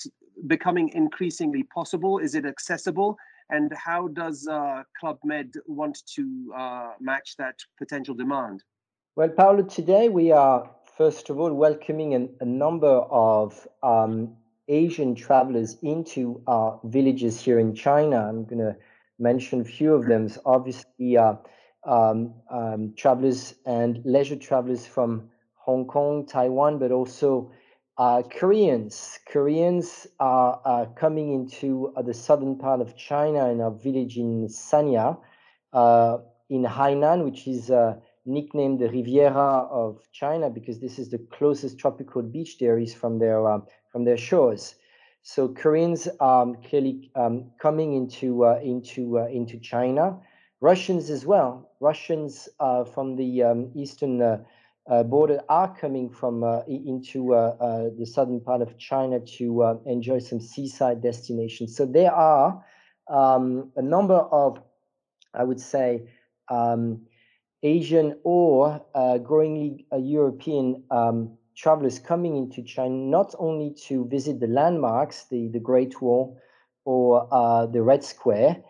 becoming 0.48 0.90
increasingly 0.94 1.64
possible? 1.64 2.20
Is 2.20 2.36
it 2.36 2.46
accessible? 2.46 3.18
And 3.50 3.74
how 3.74 4.08
does 4.08 4.48
uh, 4.48 4.84
Club 4.98 5.20
Med 5.26 5.52
want 5.66 5.98
to 6.16 6.54
match 7.02 7.36
that 7.38 7.56
potential 7.78 8.16
demand? 8.16 8.64
Well, 9.18 9.28
Paolo, 9.28 9.64
today 9.64 10.08
we 10.08 10.32
are 10.32 10.70
first 10.98 11.30
of 11.30 11.40
all 11.40 11.54
welcoming 11.54 12.14
an, 12.14 12.30
a 12.40 12.46
number 12.46 12.88
of 12.88 13.68
um, 13.84 14.36
Asian 14.68 15.16
travelers 15.16 15.78
into 15.82 16.42
our 16.48 16.80
villages 16.84 17.42
here 17.42 17.60
in 17.60 17.74
China. 17.74 18.28
I'm 18.28 18.46
going 18.46 18.60
to 18.60 18.76
mention 19.20 19.62
a 19.62 19.64
few 19.64 19.94
of 19.94 20.06
them. 20.06 20.30
So 20.30 20.42
obviously, 20.46 21.18
uh, 21.18 21.36
um, 21.86 22.34
um, 22.50 22.94
travelers 22.96 23.56
and 23.66 24.02
leisure 24.06 24.36
travelers 24.36 24.86
from 24.86 25.30
Hong 25.56 25.86
Kong, 25.86 26.26
Taiwan, 26.26 26.80
but 26.80 26.92
also 26.92 27.52
uh, 27.98 28.24
Koreans. 28.24 29.20
Koreans 29.28 30.08
are, 30.20 30.62
are 30.66 30.86
coming 30.88 31.34
into 31.34 31.94
uh, 31.96 32.02
the 32.02 32.14
southern 32.14 32.58
part 32.58 32.82
of 32.82 32.96
China 32.96 33.50
in 33.50 33.62
our 33.62 33.72
village 33.72 34.18
in 34.18 34.48
Sanya, 34.48 35.18
uh, 35.74 36.18
in 36.50 36.64
Hainan, 36.64 37.24
which 37.24 37.48
is 37.48 37.70
uh, 37.70 37.96
nicknamed 38.26 38.80
the 38.80 38.90
Riviera 38.90 39.68
of 39.72 40.00
China 40.12 40.50
because 40.50 40.80
this 40.80 41.00
is 41.00 41.10
the 41.10 41.20
closest 41.32 41.78
tropical 41.78 42.22
beach 42.22 42.58
there 42.60 42.78
is 42.78 42.94
from 42.94 43.20
their 43.20 43.48
uh, 43.48 43.60
from 43.92 44.04
their 44.06 44.18
shores. 44.18 44.76
So 45.24 45.50
Koreans 45.50 46.08
are 46.20 46.54
clearly 46.68 47.12
um, 47.16 47.52
coming 47.60 47.94
into 47.94 48.46
uh, 48.46 48.60
into 48.64 49.18
into 49.18 49.60
China. 49.60 50.20
Russians 50.62 51.10
as 51.10 51.26
well. 51.26 51.72
Russians 51.80 52.48
uh, 52.60 52.84
from 52.84 53.16
the 53.16 53.44
um, 53.44 53.72
eastern 53.74 54.22
uh, 54.22 54.44
uh, 54.90 55.04
border 55.04 55.42
are 55.50 55.76
coming 55.76 56.10
from 56.10 56.44
uh, 56.44 56.62
into 56.68 57.34
uh, 57.34 57.56
uh, 57.60 57.90
the 57.98 58.06
southern 58.06 58.42
part 58.42 58.62
of 58.62 58.78
China 58.78 59.20
to 59.20 59.80
enjoy 59.86 60.20
some 60.20 60.40
seaside 60.40 61.02
destinations. 61.02 61.76
So 61.76 61.86
there 61.86 62.12
are 62.12 62.64
um, 63.08 63.72
a 63.76 63.82
number 63.82 64.16
of, 64.16 64.60
I 65.34 65.44
would 65.44 65.60
say, 65.60 66.10
um, 66.50 67.06
Asian 67.64 68.20
or 68.24 68.84
growingly 69.24 69.86
European 69.98 70.84
um, 70.92 71.38
travelers 71.56 72.00
coming 72.00 72.36
into 72.36 72.64
China 72.64 72.96
not 72.96 73.36
only 73.38 73.72
to 73.88 74.06
visit 74.08 74.40
the 74.40 74.48
landmarks, 74.48 75.26
the, 75.26 75.48
the 75.50 75.60
Great 75.60 76.02
Wall 76.02 76.38
or 76.86 77.28
the 77.72 77.82
Red 77.82 78.04
Square, 78.04 78.64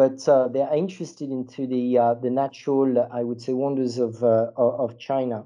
but 0.00 0.26
uh, 0.28 0.48
they 0.48 0.62
are 0.62 0.74
interested 0.74 1.30
into 1.30 1.66
the 1.66 1.98
uh, 1.98 2.14
the 2.14 2.30
natural, 2.30 3.06
I 3.12 3.22
would 3.22 3.40
say, 3.42 3.52
wonders 3.52 3.98
of 3.98 4.22
uh, 4.24 4.50
of 4.56 4.98
China. 4.98 5.44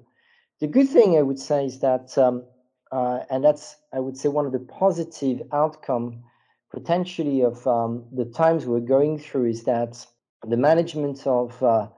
The 0.61 0.69
good 0.69 0.89
thing 0.89 1.19
I 1.19 1.23
would 1.23 1.41
say 1.41 1.67
is 1.67 1.81
that, 1.81 2.17
um, 2.17 2.45
uh, 2.93 3.21
and 3.31 3.43
that's 3.43 3.77
I 3.93 3.99
would 3.99 4.17
say 4.17 4.29
one 4.29 4.47
of 4.47 4.53
the 4.53 4.61
positive 4.61 5.43
outcome 5.53 6.23
potentially 6.71 7.41
of 7.43 7.67
um, 7.67 8.05
the 8.13 8.27
times 8.27 8.65
we're 8.65 8.79
going 8.97 9.19
through 9.19 9.47
is 9.47 9.65
that 9.65 10.07
the 10.47 10.57
management 10.57 11.27
of 11.27 11.61
uh, 11.61 11.89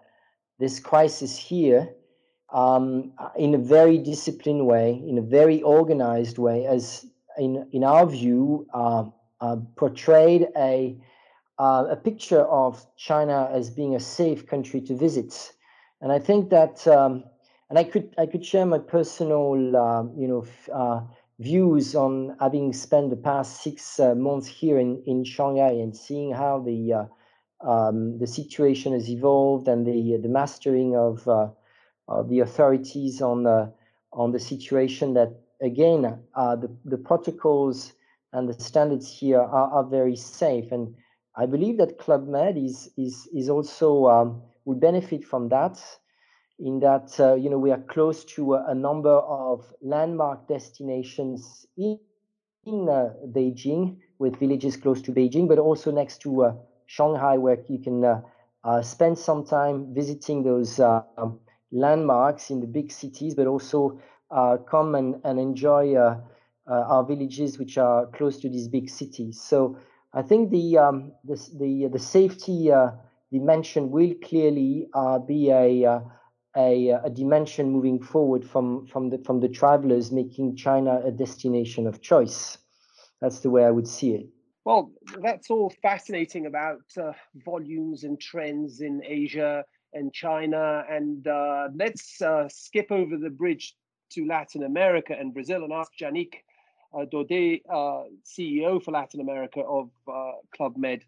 this 0.59 0.81
crisis 0.81 1.37
here 1.37 1.89
um, 2.53 3.13
in 3.37 3.55
a 3.55 3.59
very 3.59 3.99
disciplined 3.99 4.67
way, 4.67 5.03
in 5.07 5.19
a 5.19 5.23
very 5.23 5.63
organized 5.63 6.39
way, 6.39 6.67
as 6.67 7.07
in 7.39 7.69
in 7.73 7.85
our 7.85 8.07
view, 8.07 8.67
uh, 8.73 9.05
portrayed 9.77 10.49
a 10.57 10.97
uh, 11.59 11.87
a 11.91 11.97
picture 11.97 12.43
of 12.43 12.87
China 12.97 13.49
as 13.53 13.71
being 13.71 13.95
a 13.95 14.01
safe 14.01 14.47
country 14.47 14.81
to 14.83 14.95
visit. 14.95 15.53
And 16.01 16.13
I 16.13 16.19
think 16.19 16.51
that, 16.51 16.87
um, 16.87 17.25
and 17.71 17.79
I 17.79 17.85
could 17.85 18.15
I 18.19 18.27
could 18.27 18.45
share 18.45 18.67
my 18.67 18.79
personal, 18.79 19.77
um, 19.77 20.15
you 20.17 20.29
know, 20.29 20.47
uh, 20.73 21.01
views 21.39 21.95
on 21.95 22.37
having 22.41 22.73
spent 22.73 23.11
the 23.11 23.17
past 23.17 23.63
six 23.63 24.01
uh, 24.01 24.15
months 24.15 24.47
here 24.47 24.79
in, 24.79 25.03
in 25.07 25.25
Shanghai 25.25 25.71
and 25.71 25.97
seeing 25.97 26.33
how 26.33 26.61
the 26.61 26.93
uh, 26.93 27.05
um, 27.61 28.19
the 28.19 28.27
situation 28.27 28.93
has 28.93 29.09
evolved 29.09 29.69
and 29.69 29.87
the 29.87 30.19
the 30.23 30.29
mastering 30.29 30.97
of 30.97 31.27
uh, 31.29 31.49
of 32.09 32.29
the 32.29 32.41
authorities 32.41 33.23
on 33.23 33.45
the 33.45 33.73
on 34.13 34.33
the 34.33 34.41
situation. 34.41 35.15
That 35.15 35.41
again, 35.61 36.19
uh, 36.35 36.57
the 36.57 36.71
the 36.85 36.99
protocols 36.99 37.93
and 38.33 38.49
the 38.49 38.55
standards 38.55 39.09
here 39.19 39.41
are, 39.41 39.71
are 39.73 39.85
very 39.85 40.17
safe 40.17 40.73
and 40.73 40.95
I 41.39 41.45
believe 41.45 41.77
that 41.79 41.99
Club 41.99 42.27
Med 42.27 42.57
is 42.57 42.91
is 42.97 43.29
is 43.33 43.51
also 43.51 44.07
um, 44.07 44.43
will 44.65 44.77
benefit 44.79 45.23
from 45.25 45.51
that. 45.51 45.79
In 46.59 46.81
that 46.81 47.21
uh, 47.21 47.35
you 47.35 47.51
know 47.51 47.59
we 47.59 47.71
are 47.71 47.83
close 47.83 48.25
to 48.37 48.55
a, 48.55 48.71
a, 48.71 48.75
number 48.75 49.13
of 49.13 49.71
landmark 49.83 50.49
destinations 50.49 51.67
in, 51.77 51.99
in 52.65 52.89
uh, 52.89 53.13
Beijing, 53.27 53.99
with 54.19 54.39
villages 54.39 54.79
close 54.79 55.03
to 55.03 55.13
Beijing, 55.13 55.47
but 55.47 55.59
also 55.59 55.91
next 55.91 56.23
to 56.23 56.45
uh, 56.45 56.55
Shanghai, 56.87 57.37
where 57.39 57.59
you 57.69 57.79
can 57.79 58.05
uh, 58.05 58.21
uh, 58.65 58.83
spend 58.83 59.19
some 59.19 59.45
time 59.45 59.95
visiting 59.95 60.43
those 60.43 60.81
uh, 60.81 61.03
um, 61.19 61.41
landmarks 61.71 62.51
in 62.51 62.61
the 62.61 62.67
big 62.67 62.91
cities, 62.91 63.35
but 63.35 63.47
also 63.47 64.01
come 64.69 64.95
and, 64.95 65.21
and 65.25 65.39
enjoy 65.39 65.95
our 66.67 67.05
villages, 67.05 67.59
which 67.59 67.79
are 67.79 68.07
close 68.07 68.39
to 68.41 68.49
these 68.49 68.69
big 68.69 68.89
cities. 68.89 69.41
So 69.41 69.77
I 70.17 70.23
think 70.23 70.51
the 70.51 70.79
um, 70.79 71.13
the 71.25 71.37
the, 71.59 71.89
the 71.93 71.99
safety 71.99 72.73
uh, 72.73 72.93
dimension 73.31 73.91
will 73.91 74.15
clearly 74.25 74.89
uh, 74.95 75.19
be 75.19 75.51
a, 75.51 75.85
uh, 75.85 76.01
a, 76.57 76.89
a 77.05 77.11
dimension 77.11 77.71
moving 77.71 78.01
forward 78.01 78.43
from 78.45 78.87
from 78.87 79.11
the 79.11 79.19
from 79.19 79.41
the 79.41 79.49
travelers 79.49 80.11
making 80.11 80.57
China 80.57 81.03
a 81.05 81.11
destination 81.11 81.87
of 81.87 82.01
choice. 82.01 82.59
That's 83.21 83.41
the 83.41 83.51
way 83.51 83.65
I 83.65 83.71
would 83.71 83.89
see 83.89 84.15
it. 84.15 84.27
Well, 84.67 84.91
that's 85.23 85.49
all 85.49 85.73
fascinating 85.81 86.47
about 86.47 86.83
uh, 87.01 87.13
volumes 87.45 88.03
and 88.03 88.21
trends 88.21 88.81
in 88.81 89.01
Asia 89.07 89.65
and 89.95 90.13
China. 90.13 90.83
And 90.91 91.25
uh, 91.29 91.69
let's 91.73 92.21
uh, 92.21 92.49
skip 92.49 92.91
over 92.91 93.17
the 93.17 93.31
bridge 93.31 93.77
to 94.15 94.27
Latin 94.27 94.65
America 94.65 95.15
and 95.17 95.33
Brazil 95.33 95.63
and 95.63 95.73
ask 95.73 95.93
Yannick 96.03 96.33
uh, 96.93 97.05
Daudet, 97.05 97.61
uh, 97.73 98.09
CEO 98.25 98.83
for 98.83 98.91
Latin 98.91 99.21
America 99.21 99.61
of 99.61 99.89
uh, 100.13 100.33
Club 100.53 100.77
Med, 100.77 101.05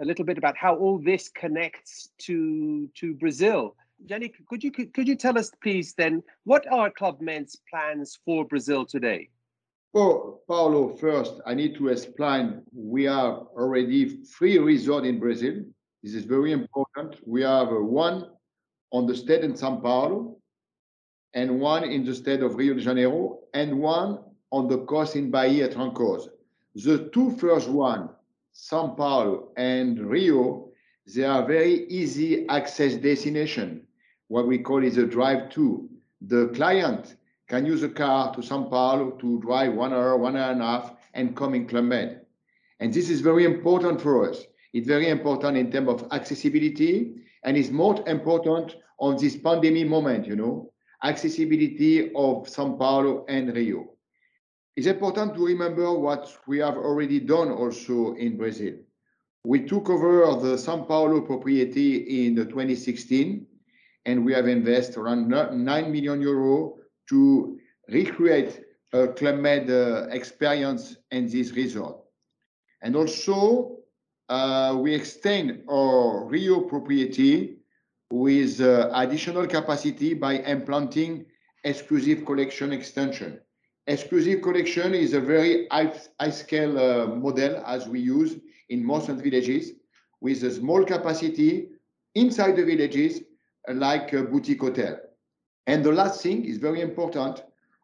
a 0.00 0.04
little 0.06 0.24
bit 0.24 0.38
about 0.38 0.56
how 0.56 0.74
all 0.74 0.98
this 0.98 1.28
connects 1.28 2.08
to 2.20 2.88
to 2.94 3.12
Brazil. 3.12 3.76
Jenny, 4.06 4.32
could 4.48 4.64
you 4.64 4.72
could 4.72 5.06
you 5.06 5.16
tell 5.16 5.38
us, 5.38 5.50
please, 5.62 5.92
then, 5.92 6.22
what 6.44 6.66
are 6.72 6.90
Club 6.90 7.20
Med's 7.20 7.60
plans 7.68 8.18
for 8.24 8.46
Brazil 8.46 8.86
today? 8.86 9.28
Well, 9.94 10.42
Paulo, 10.48 10.96
first, 10.96 11.34
I 11.46 11.54
need 11.54 11.76
to 11.76 11.86
explain 11.86 12.62
we 12.74 13.04
have 13.04 13.46
already 13.54 14.24
three 14.24 14.58
resorts 14.58 15.06
in 15.06 15.20
Brazil. 15.20 15.62
This 16.02 16.14
is 16.14 16.24
very 16.24 16.50
important. 16.50 17.16
We 17.24 17.42
have 17.42 17.68
uh, 17.68 17.76
one 17.76 18.32
on 18.90 19.06
the 19.06 19.14
state 19.14 19.44
in 19.44 19.54
Sao 19.54 19.76
Paulo, 19.76 20.38
and 21.34 21.60
one 21.60 21.84
in 21.84 22.04
the 22.04 22.12
state 22.12 22.42
of 22.42 22.56
Rio 22.56 22.74
de 22.74 22.80
Janeiro, 22.80 23.38
and 23.54 23.78
one 23.78 24.18
on 24.50 24.66
the 24.66 24.78
coast 24.78 25.14
in 25.14 25.30
Bahia 25.30 25.68
Trancoso. 25.68 26.30
The 26.74 27.08
two 27.12 27.30
first 27.36 27.68
one, 27.68 28.08
São 28.52 28.96
Paulo 28.96 29.52
and 29.56 30.00
Rio, 30.00 30.70
they 31.06 31.22
are 31.22 31.46
very 31.46 31.86
easy 31.86 32.48
access 32.48 32.96
destination. 32.96 33.86
What 34.26 34.48
we 34.48 34.58
call 34.58 34.82
is 34.82 34.96
a 34.96 35.06
drive 35.06 35.50
to. 35.50 35.88
The 36.20 36.48
client 36.48 37.14
can 37.48 37.66
use 37.66 37.82
a 37.82 37.88
car 37.88 38.34
to 38.34 38.40
São 38.40 38.70
Paulo 38.70 39.12
to 39.12 39.40
drive 39.40 39.74
one 39.74 39.92
hour, 39.92 40.16
one 40.16 40.36
hour 40.36 40.52
and 40.52 40.62
a 40.62 40.64
half, 40.64 40.94
and 41.12 41.36
come 41.36 41.54
in 41.54 41.66
Club 41.66 41.84
Med. 41.84 42.20
And 42.80 42.92
this 42.92 43.10
is 43.10 43.20
very 43.20 43.44
important 43.44 44.00
for 44.00 44.28
us. 44.28 44.42
It's 44.72 44.86
very 44.86 45.08
important 45.08 45.56
in 45.56 45.70
terms 45.70 45.88
of 45.88 46.08
accessibility, 46.10 47.14
and 47.44 47.56
it's 47.56 47.70
more 47.70 48.02
important 48.08 48.74
on 48.98 49.16
this 49.16 49.36
pandemic 49.36 49.86
moment, 49.88 50.26
you 50.26 50.36
know, 50.36 50.72
accessibility 51.02 52.08
of 52.14 52.46
São 52.46 52.78
Paulo 52.78 53.24
and 53.28 53.54
Rio. 53.54 53.90
It's 54.76 54.88
important 54.88 55.34
to 55.34 55.46
remember 55.46 55.92
what 55.92 56.36
we 56.48 56.58
have 56.58 56.76
already 56.76 57.20
done 57.20 57.50
also 57.52 58.14
in 58.14 58.36
Brazil. 58.36 58.74
We 59.44 59.60
took 59.60 59.90
over 59.90 60.40
the 60.40 60.56
Sao 60.56 60.82
Paulo 60.82 61.20
property 61.20 62.26
in 62.26 62.34
2016, 62.34 63.46
and 64.06 64.24
we 64.24 64.32
have 64.32 64.48
invested 64.48 64.96
around 64.96 65.28
9 65.28 65.92
million 65.92 66.20
euro 66.20 66.78
to 67.08 67.58
recreate 67.88 68.64
a 68.92 69.32
Med 69.32 69.70
uh, 69.70 70.06
experience 70.10 70.96
in 71.10 71.28
this 71.28 71.52
resort. 71.52 71.96
And 72.82 72.94
also, 72.94 73.78
uh, 74.28 74.76
we 74.80 74.94
extend 74.94 75.64
our 75.68 76.26
Rio 76.26 76.60
property 76.60 77.56
with 78.10 78.60
uh, 78.60 78.90
additional 78.94 79.46
capacity 79.46 80.14
by 80.14 80.34
implanting 80.34 81.26
exclusive 81.64 82.24
collection 82.24 82.72
extension 82.72 83.40
exclusive 83.86 84.42
collection 84.42 84.94
is 84.94 85.12
a 85.14 85.20
very 85.20 85.66
high, 85.70 85.92
high 86.20 86.30
scale 86.30 86.78
uh, 86.78 87.06
model 87.06 87.62
as 87.66 87.86
we 87.86 88.00
use 88.00 88.36
in 88.70 88.84
most 88.84 89.08
villages 89.08 89.72
with 90.20 90.42
a 90.44 90.50
small 90.50 90.84
capacity 90.84 91.68
inside 92.14 92.56
the 92.56 92.64
villages, 92.64 93.20
like 93.68 94.12
a 94.12 94.22
boutique 94.22 94.60
hotel. 94.60 94.98
And 95.66 95.84
the 95.84 95.92
last 95.92 96.22
thing 96.22 96.44
is 96.44 96.58
very 96.58 96.80
important. 96.80 97.42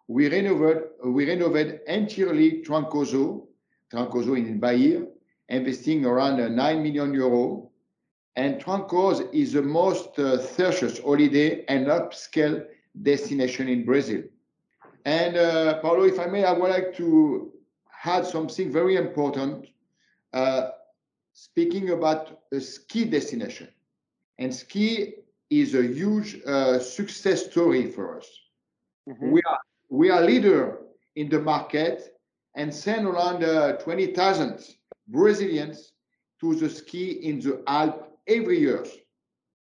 We 0.09 0.29
renovated, 0.29 0.85
we 1.05 1.27
renovate 1.27 1.81
entirely 1.87 2.63
Trancoso, 2.63 3.47
Trancoso 3.93 4.37
in 4.37 4.59
Bahia, 4.59 5.07
investing 5.49 6.05
around 6.05 6.55
9 6.55 6.83
million 6.83 7.13
euros. 7.13 7.69
And 8.37 8.63
Trancoso 8.63 9.33
is 9.33 9.53
the 9.53 9.63
most 9.63 10.19
uh, 10.19 10.39
thirstiest 10.39 11.03
holiday 11.03 11.65
and 11.69 11.87
upscale 11.87 12.67
destination 13.03 13.69
in 13.69 13.85
Brazil. 13.85 14.23
And 15.05 15.37
uh, 15.37 15.81
Paulo, 15.81 16.05
if 16.05 16.19
I 16.19 16.27
may, 16.27 16.45
I 16.45 16.53
would 16.53 16.71
like 16.71 16.95
to 16.97 17.53
add 18.05 18.27
something 18.27 18.71
very 18.71 18.97
important. 18.97 19.67
Uh, 20.33 20.71
speaking 21.33 21.91
about 21.91 22.41
a 22.53 22.61
ski 22.61 23.05
destination, 23.05 23.69
and 24.39 24.55
ski 24.55 25.15
is 25.51 25.75
a 25.75 25.83
huge 25.83 26.41
uh, 26.47 26.79
success 26.79 27.47
story 27.47 27.91
for 27.91 28.19
us. 28.19 28.29
Mm-hmm. 29.09 29.31
We 29.31 29.43
are 29.43 29.59
we 29.89 30.11
are 30.11 30.23
leader 30.23 30.79
in 31.17 31.29
the 31.29 31.41
market 31.41 32.15
and 32.55 32.73
send 32.73 33.07
around 33.07 33.45
uh, 33.45 33.73
20,000 33.79 34.65
Brazilians 35.09 35.93
to 36.41 36.55
the 36.55 36.71
ski 36.71 37.11
in 37.11 37.41
the 37.41 37.63
Alps 37.67 38.09
every 38.27 38.61
year, 38.61 38.85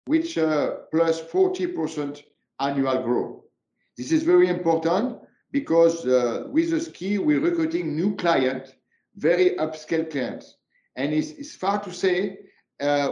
which 0.07 0.38
uh, 0.38 0.77
plus 0.90 1.20
40% 1.20 2.23
annual 2.61 3.03
growth. 3.03 3.42
This 3.97 4.12
is 4.12 4.23
very 4.23 4.49
important 4.49 5.18
because 5.53 6.07
uh, 6.07 6.44
with 6.49 6.70
the 6.70 6.81
ski, 6.81 7.18
we're 7.18 7.40
recruiting 7.40 7.94
new 7.94 8.16
clients, 8.16 8.73
very 9.16 9.51
upscale 9.57 10.11
clients. 10.11 10.57
And 10.97 11.12
it's, 11.12 11.31
it's 11.33 11.55
far 11.55 11.83
to 11.85 11.92
say 11.92 12.38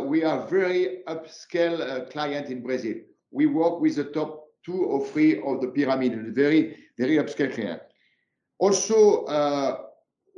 we 0.06 0.24
are 0.24 0.46
very 0.46 1.02
upscale 1.06 1.80
uh, 1.80 2.04
client 2.06 2.48
in 2.48 2.62
Brazil. 2.62 2.96
We 3.30 3.46
work 3.46 3.80
with 3.80 3.96
the 3.96 4.04
top 4.04 4.48
two 4.64 4.84
or 4.84 5.06
three 5.06 5.40
of 5.40 5.60
the 5.60 5.68
pyramid, 5.68 6.34
very, 6.34 6.76
very 6.98 7.16
upscale 7.16 7.54
client. 7.54 7.80
Also, 8.58 9.24
uh, 9.24 9.82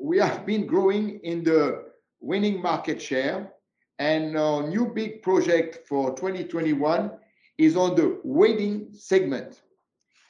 we 0.00 0.18
have 0.18 0.46
been 0.46 0.66
growing 0.66 1.20
in 1.20 1.42
the 1.42 1.92
winning 2.20 2.60
market 2.60 3.00
share, 3.00 3.52
and 3.98 4.36
our 4.36 4.68
new 4.68 4.86
big 4.86 5.22
project 5.22 5.86
for 5.88 6.14
2021 6.16 7.10
is 7.58 7.76
on 7.76 7.94
the 7.94 8.20
wedding 8.24 8.88
segment. 8.92 9.62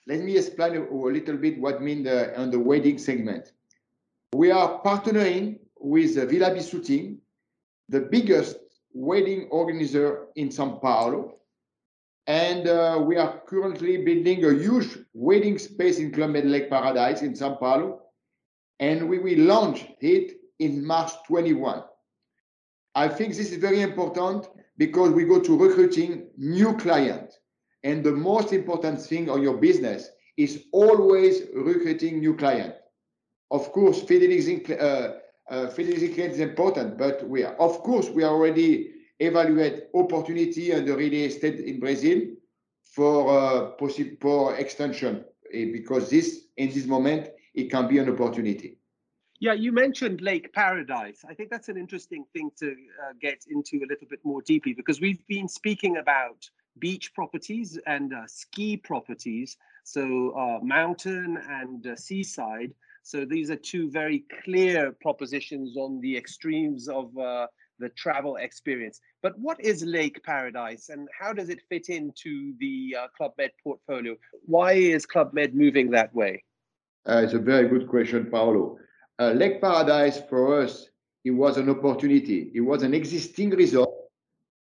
Let 0.07 0.21
me 0.21 0.37
explain 0.37 0.77
a, 0.77 0.95
little 0.95 1.37
bit 1.37 1.59
what 1.59 1.83
mean 1.83 2.07
on 2.09 2.51
the 2.51 2.59
wedding 2.59 2.99
segment. 2.99 3.53
We 4.35 4.51
are 4.51 4.83
partnering 4.83 5.61
with 5.79 6.15
Villa 6.15 6.51
Bisutti, 6.51 7.17
the 7.89 8.01
biggest 8.01 8.57
wedding 8.95 9.49
organizer 9.51 10.27
in 10.37 10.51
Sao 10.51 10.79
Paulo. 10.83 11.35
And 12.27 12.67
uh, 12.67 13.03
we 13.05 13.17
are 13.17 13.43
currently 13.47 13.99
building 13.99 14.45
a 14.45 14.55
huge 14.55 14.99
wedding 15.13 15.59
space 15.59 15.99
in 15.99 16.11
Med 16.33 16.47
Lake 16.47 16.71
Paradise 16.71 17.21
in 17.23 17.37
Sao 17.37 17.55
Paulo. 17.57 18.01
And 18.81 19.09
we 19.09 19.19
will 19.19 19.41
launch 19.41 19.87
it 20.01 20.37
in 20.59 20.85
March 20.85 21.13
21. 21.27 21.83
I 22.95 23.09
think 23.09 23.35
this 23.35 23.51
is 23.53 23.59
very 23.59 23.83
important 23.83 24.47
because 24.79 25.11
we 25.11 25.25
go 25.25 25.41
to 25.41 25.59
recruiting 25.59 26.29
new 26.37 26.77
clients. 26.77 27.39
And 27.83 28.03
the 28.03 28.13
most 28.13 28.53
important 28.53 29.01
thing 29.01 29.29
on 29.29 29.43
your 29.43 29.59
business 29.59 30.09
is 30.37 30.65
always 30.73 31.43
recruiting 31.55 32.21
new 32.21 32.35
clients. 32.35 32.79
Of 33.51 33.71
course, 33.73 34.01
fidelizing, 34.01 34.81
uh, 34.81 35.19
uh, 35.51 35.67
clients 35.69 36.35
is 36.35 36.41
important, 36.41 36.97
but 36.99 37.29
we 37.29 37.45
are, 37.45 37.55
of 37.55 37.81
course, 37.83 38.09
we 38.09 38.25
already 38.25 38.93
evaluate 39.21 39.85
opportunity 39.95 40.73
and 40.73 40.87
the 40.87 40.97
real 40.97 41.13
estate 41.15 41.61
in 41.61 41.79
Brazil 41.81 42.23
for 42.83 43.39
uh, 43.39 43.71
possible 43.73 44.17
for 44.21 44.57
extension 44.57 45.25
eh, 45.53 45.67
because 45.73 46.11
this 46.11 46.47
in 46.57 46.69
this 46.71 46.87
moment 46.87 47.29
it 47.55 47.71
can 47.71 47.89
be 47.89 47.99
an 47.99 48.09
opportunity. 48.09 48.79
Yeah, 49.41 49.53
you 49.53 49.73
mentioned 49.73 50.21
Lake 50.21 50.53
Paradise. 50.53 51.25
I 51.29 51.35
think 51.35 51.51
that's 51.51 51.69
an 51.69 51.77
interesting 51.77 52.25
thing 52.33 52.51
to 52.61 52.71
uh, 52.71 53.13
get 53.21 53.45
into 53.49 53.85
a 53.85 53.87
little 53.89 54.07
bit 54.09 54.21
more 54.25 54.43
deeply 54.43 54.73
because 54.73 55.01
we've 55.01 55.27
been 55.27 55.49
speaking 55.49 55.97
about 55.99 56.49
beach 56.79 57.13
properties 57.15 57.79
and 57.87 58.13
uh, 58.15 58.27
ski 58.27 58.77
properties, 58.77 59.57
so 59.85 60.31
uh, 60.31 60.65
mountain 60.65 61.39
and 61.49 61.87
uh, 61.87 61.97
seaside. 61.97 62.75
So 63.05 63.27
these 63.27 63.51
are 63.51 63.57
two 63.57 63.91
very 63.91 64.25
clear 64.43 64.91
propositions 65.03 65.77
on 65.77 66.01
the 66.01 66.17
extremes 66.17 66.89
of 66.89 67.17
uh, 67.19 67.47
the 67.79 67.91
travel 67.91 68.37
experience. 68.37 68.99
But 69.23 69.39
what 69.39 69.63
is 69.63 69.85
Lake 69.85 70.23
Paradise 70.25 70.89
and 70.89 71.07
how 71.21 71.35
does 71.35 71.51
it 71.51 71.61
fit 71.69 71.91
into 71.91 72.55
the 72.59 72.97
uh, 72.99 73.09
Club 73.15 73.33
Med 73.37 73.51
portfolio? 73.63 74.17
Why 74.47 74.73
is 74.73 75.05
Club 75.05 75.35
Med 75.35 75.55
moving 75.55 75.91
that 75.91 76.15
way? 76.15 76.43
Uh, 77.07 77.21
it's 77.25 77.35
a 77.35 77.39
very 77.39 77.69
good 77.69 77.89
question, 77.89 78.31
Paolo. 78.31 78.79
Uh, 79.19 79.33
Lake 79.33 79.61
Paradise 79.61 80.23
for 80.31 80.63
us, 80.63 80.89
it 81.25 81.31
was 81.33 81.59
an 81.59 81.69
opportunity. 81.69 82.51
It 82.55 82.63
was 82.63 82.83
an 82.83 82.95
existing 82.95 83.51
resort. 83.51 83.91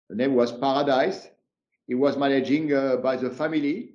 The 0.09 0.17
name 0.17 0.35
was 0.35 0.51
Paradise. 0.51 1.29
It 1.87 1.95
was 1.95 2.17
managing 2.17 2.73
uh, 2.73 2.97
by 2.97 3.15
the 3.15 3.29
family, 3.29 3.93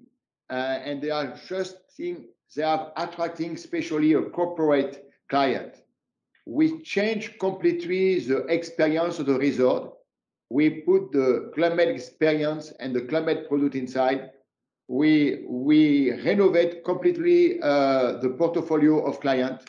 uh, 0.49 0.79
and 0.87 1.03
they 1.03 1.11
are 1.11 1.39
just 1.47 1.77
seeing, 1.95 2.29
they 2.55 2.63
are 2.63 2.93
attracting 2.97 3.55
especially 3.55 4.13
a 4.15 4.23
corporate 4.23 5.11
client 5.29 5.83
we 6.49 6.81
change 6.81 7.39
completely 7.39 8.19
the 8.21 8.39
experience 8.47 9.19
of 9.19 9.27
the 9.27 9.39
resort. 9.39 9.93
We 10.49 10.81
put 10.81 11.13
the 11.13 11.53
climate 11.55 11.91
experience 11.91 12.73
and 12.81 12.97
the 12.97 13.03
climate 13.03 13.51
product 13.51 13.75
inside. 13.75 14.31
We, 14.89 15.45
we 15.47 16.13
renovate 16.23 16.85
completely 16.85 17.61
uh, 17.61 18.15
the 18.23 18.31
portfolio 18.31 19.05
of 19.05 19.21
client. 19.21 19.69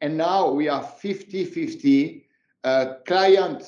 And 0.00 0.16
now 0.16 0.50
we 0.50 0.66
are 0.66 0.82
50-50 0.82 2.22
uh, 2.64 2.86
client, 3.06 3.62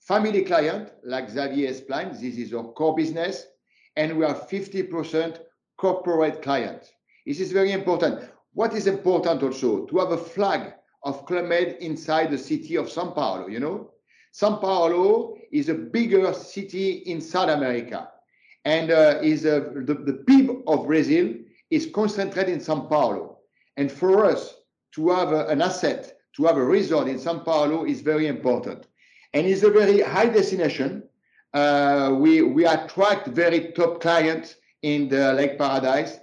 family 0.00 0.42
client, 0.42 0.92
like 1.02 1.30
Xavier 1.30 1.70
explained, 1.70 2.16
this 2.16 2.36
is 2.36 2.52
our 2.52 2.64
core 2.64 2.94
business. 2.94 3.46
And 3.96 4.18
we 4.18 4.26
are 4.26 4.34
50% 4.34 5.38
corporate 5.78 6.42
client. 6.42 6.92
This 7.26 7.40
is 7.40 7.52
very 7.52 7.72
important. 7.72 8.28
What 8.54 8.74
is 8.74 8.86
important 8.86 9.42
also 9.42 9.86
to 9.86 9.98
have 9.98 10.10
a 10.10 10.16
flag 10.16 10.74
of 11.04 11.24
Club 11.26 11.46
Med 11.46 11.76
inside 11.80 12.30
the 12.30 12.38
city 12.38 12.76
of 12.76 12.90
Sao 12.90 13.10
Paulo, 13.10 13.48
you 13.48 13.60
know? 13.60 13.90
Sao 14.32 14.56
Paulo 14.56 15.36
is 15.50 15.68
a 15.68 15.74
bigger 15.74 16.32
city 16.32 17.02
in 17.06 17.20
South 17.20 17.50
America 17.50 18.08
and 18.64 18.90
uh, 18.90 19.18
is 19.22 19.44
uh, 19.44 19.70
the, 19.74 19.94
the 19.94 20.24
PIB 20.26 20.62
of 20.66 20.86
Brazil 20.86 21.34
is 21.70 21.90
concentrated 21.92 22.54
in 22.54 22.60
Sao 22.60 22.80
Paulo. 22.80 23.38
And 23.76 23.90
for 23.90 24.24
us 24.24 24.54
to 24.92 25.10
have 25.10 25.32
a, 25.32 25.46
an 25.48 25.62
asset, 25.62 26.18
to 26.36 26.44
have 26.44 26.56
a 26.56 26.64
resort 26.64 27.08
in 27.08 27.18
Sao 27.18 27.38
Paulo 27.38 27.84
is 27.84 28.00
very 28.00 28.26
important. 28.26 28.86
And 29.34 29.46
it's 29.46 29.62
a 29.62 29.70
very 29.70 30.00
high 30.00 30.26
destination. 30.26 31.02
Uh, 31.54 32.14
we, 32.18 32.42
we 32.42 32.66
attract 32.66 33.28
very 33.28 33.72
top 33.72 34.00
clients 34.00 34.56
in 34.82 35.08
the 35.08 35.32
Lake 35.34 35.58
Paradise. 35.58 36.18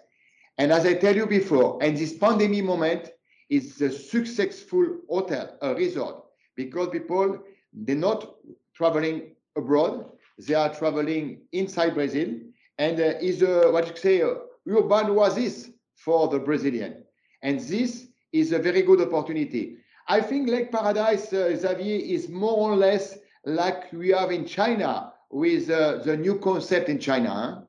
And 0.59 0.73
as 0.73 0.85
I 0.85 0.93
tell 0.95 1.15
you 1.15 1.25
before, 1.25 1.81
in 1.81 1.95
this 1.95 2.17
pandemic 2.17 2.65
moment, 2.65 3.11
is 3.49 3.81
a 3.81 3.89
successful 3.89 4.97
hotel, 5.09 5.57
a 5.61 5.73
resort, 5.73 6.25
because 6.57 6.89
people, 6.89 7.39
they're 7.71 7.95
not 7.95 8.35
traveling 8.75 9.31
abroad, 9.55 10.05
they 10.37 10.53
are 10.53 10.73
traveling 10.73 11.39
inside 11.53 11.93
Brazil, 11.93 12.35
and 12.77 12.99
uh, 12.99 13.13
is 13.21 13.41
a, 13.41 13.71
what 13.71 13.87
you 13.87 13.95
say, 13.95 14.19
a 14.19 14.35
urban 14.67 15.11
oasis 15.11 15.69
for 15.95 16.27
the 16.27 16.39
Brazilian. 16.39 17.03
And 17.41 17.61
this 17.61 18.07
is 18.33 18.51
a 18.51 18.59
very 18.59 18.81
good 18.81 18.99
opportunity. 18.99 19.77
I 20.09 20.19
think 20.19 20.49
Lake 20.49 20.73
Paradise, 20.73 21.31
uh, 21.31 21.55
Xavier, 21.55 21.99
is 22.15 22.27
more 22.27 22.57
or 22.57 22.75
less 22.75 23.17
like 23.45 23.91
we 23.93 24.09
have 24.09 24.31
in 24.31 24.45
China 24.45 25.13
with 25.31 25.69
uh, 25.69 25.99
the 26.03 26.17
new 26.17 26.37
concept 26.37 26.89
in 26.89 26.99
China. 26.99 27.29
Huh? 27.29 27.61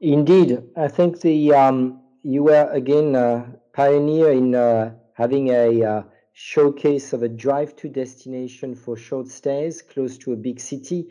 Indeed, 0.00 0.62
I 0.76 0.86
think 0.86 1.20
the 1.20 1.52
um, 1.52 2.00
you 2.26 2.42
were 2.42 2.68
again 2.72 3.14
a 3.14 3.46
pioneer 3.72 4.32
in 4.32 4.52
uh, 4.52 4.92
having 5.14 5.48
a 5.50 5.84
uh, 5.84 6.02
showcase 6.32 7.12
of 7.12 7.22
a 7.22 7.28
drive-to 7.28 7.88
destination 7.88 8.74
for 8.74 8.96
short 8.96 9.28
stays 9.28 9.80
close 9.80 10.18
to 10.18 10.32
a 10.32 10.36
big 10.36 10.58
city. 10.58 11.06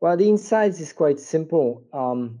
Well, 0.00 0.16
the 0.16 0.28
insights 0.28 0.78
is 0.78 0.92
quite 0.92 1.18
simple. 1.18 1.82
Um, 1.92 2.38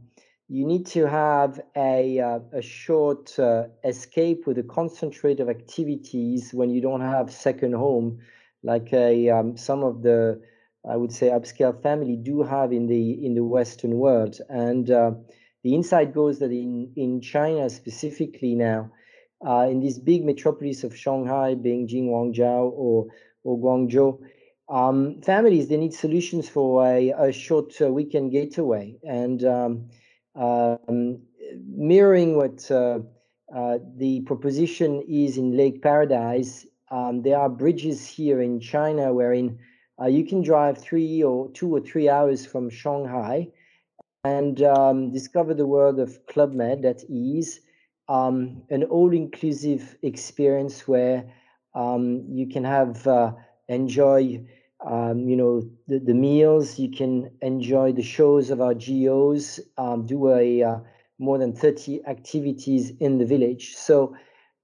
you 0.48 0.64
need 0.64 0.86
to 0.88 1.08
have 1.08 1.60
a, 1.76 2.20
uh, 2.20 2.38
a 2.52 2.62
short 2.62 3.36
uh, 3.40 3.64
escape 3.84 4.46
with 4.46 4.58
a 4.58 4.62
concentrate 4.62 5.40
of 5.40 5.48
activities 5.48 6.54
when 6.54 6.70
you 6.70 6.80
don't 6.80 7.00
have 7.00 7.32
second 7.32 7.72
home, 7.72 8.20
like 8.62 8.92
a, 8.92 9.30
um, 9.30 9.56
some 9.56 9.82
of 9.82 10.02
the, 10.02 10.40
I 10.88 10.96
would 10.96 11.12
say, 11.12 11.30
upscale 11.30 11.82
family 11.82 12.14
do 12.14 12.44
have 12.44 12.72
in 12.72 12.86
the 12.86 13.26
in 13.26 13.34
the 13.34 13.44
Western 13.44 13.96
world. 13.96 14.38
And 14.48 14.90
uh, 14.90 15.12
the 15.62 15.74
insight 15.74 16.14
goes 16.14 16.38
that 16.40 16.50
in 16.50 16.92
in 16.96 17.20
China 17.20 17.70
specifically 17.70 18.54
now, 18.54 18.90
uh, 19.46 19.66
in 19.70 19.80
this 19.80 19.98
big 19.98 20.24
metropolis 20.24 20.84
of 20.84 20.96
Shanghai, 20.96 21.54
Beijing, 21.54 22.08
Guangzhou, 22.08 22.72
or, 22.72 23.06
or 23.44 23.58
Guangzhou, 23.58 24.18
um, 24.68 25.20
families 25.22 25.68
they 25.68 25.76
need 25.76 25.94
solutions 25.94 26.48
for 26.48 26.86
a, 26.86 27.10
a 27.10 27.32
short 27.32 27.74
uh, 27.80 27.92
weekend 27.92 28.32
getaway 28.32 28.96
and 29.02 29.44
um, 29.44 29.88
um, 30.34 31.20
mirroring 31.66 32.36
what 32.36 32.70
uh, 32.70 33.00
uh, 33.54 33.78
the 33.96 34.20
proposition 34.22 35.02
is 35.08 35.36
in 35.36 35.56
Lake 35.56 35.82
Paradise. 35.82 36.66
Um, 36.90 37.22
there 37.22 37.38
are 37.38 37.48
bridges 37.48 38.06
here 38.06 38.40
in 38.40 38.60
China 38.60 39.12
wherein 39.12 39.58
uh, 40.00 40.06
you 40.06 40.24
can 40.24 40.42
drive 40.42 40.78
three 40.78 41.22
or 41.22 41.50
two 41.50 41.74
or 41.74 41.80
three 41.80 42.08
hours 42.08 42.46
from 42.46 42.70
Shanghai 42.70 43.48
and 44.24 44.62
um, 44.62 45.10
discover 45.10 45.52
the 45.52 45.66
world 45.66 45.98
of 45.98 46.24
Club 46.26 46.52
Med 46.52 46.82
that 46.82 47.02
is 47.08 47.60
um, 48.08 48.62
an 48.70 48.84
all-inclusive 48.84 49.96
experience 50.02 50.86
where 50.86 51.24
um, 51.74 52.24
you 52.30 52.46
can 52.46 52.62
have 52.62 53.04
uh, 53.08 53.32
enjoy 53.68 54.40
um, 54.86 55.28
you 55.28 55.36
know 55.36 55.62
the, 55.88 55.98
the 55.98 56.14
meals 56.14 56.78
you 56.78 56.88
can 56.90 57.30
enjoy 57.40 57.90
the 57.92 58.02
shows 58.02 58.50
of 58.50 58.60
our 58.60 58.74
G.O.s 58.74 59.58
um, 59.76 60.06
do 60.06 60.30
a 60.30 60.62
uh, 60.62 60.78
more 61.18 61.38
than 61.38 61.52
30 61.52 62.04
activities 62.06 62.92
in 63.00 63.18
the 63.18 63.26
village. 63.26 63.74
So 63.76 64.16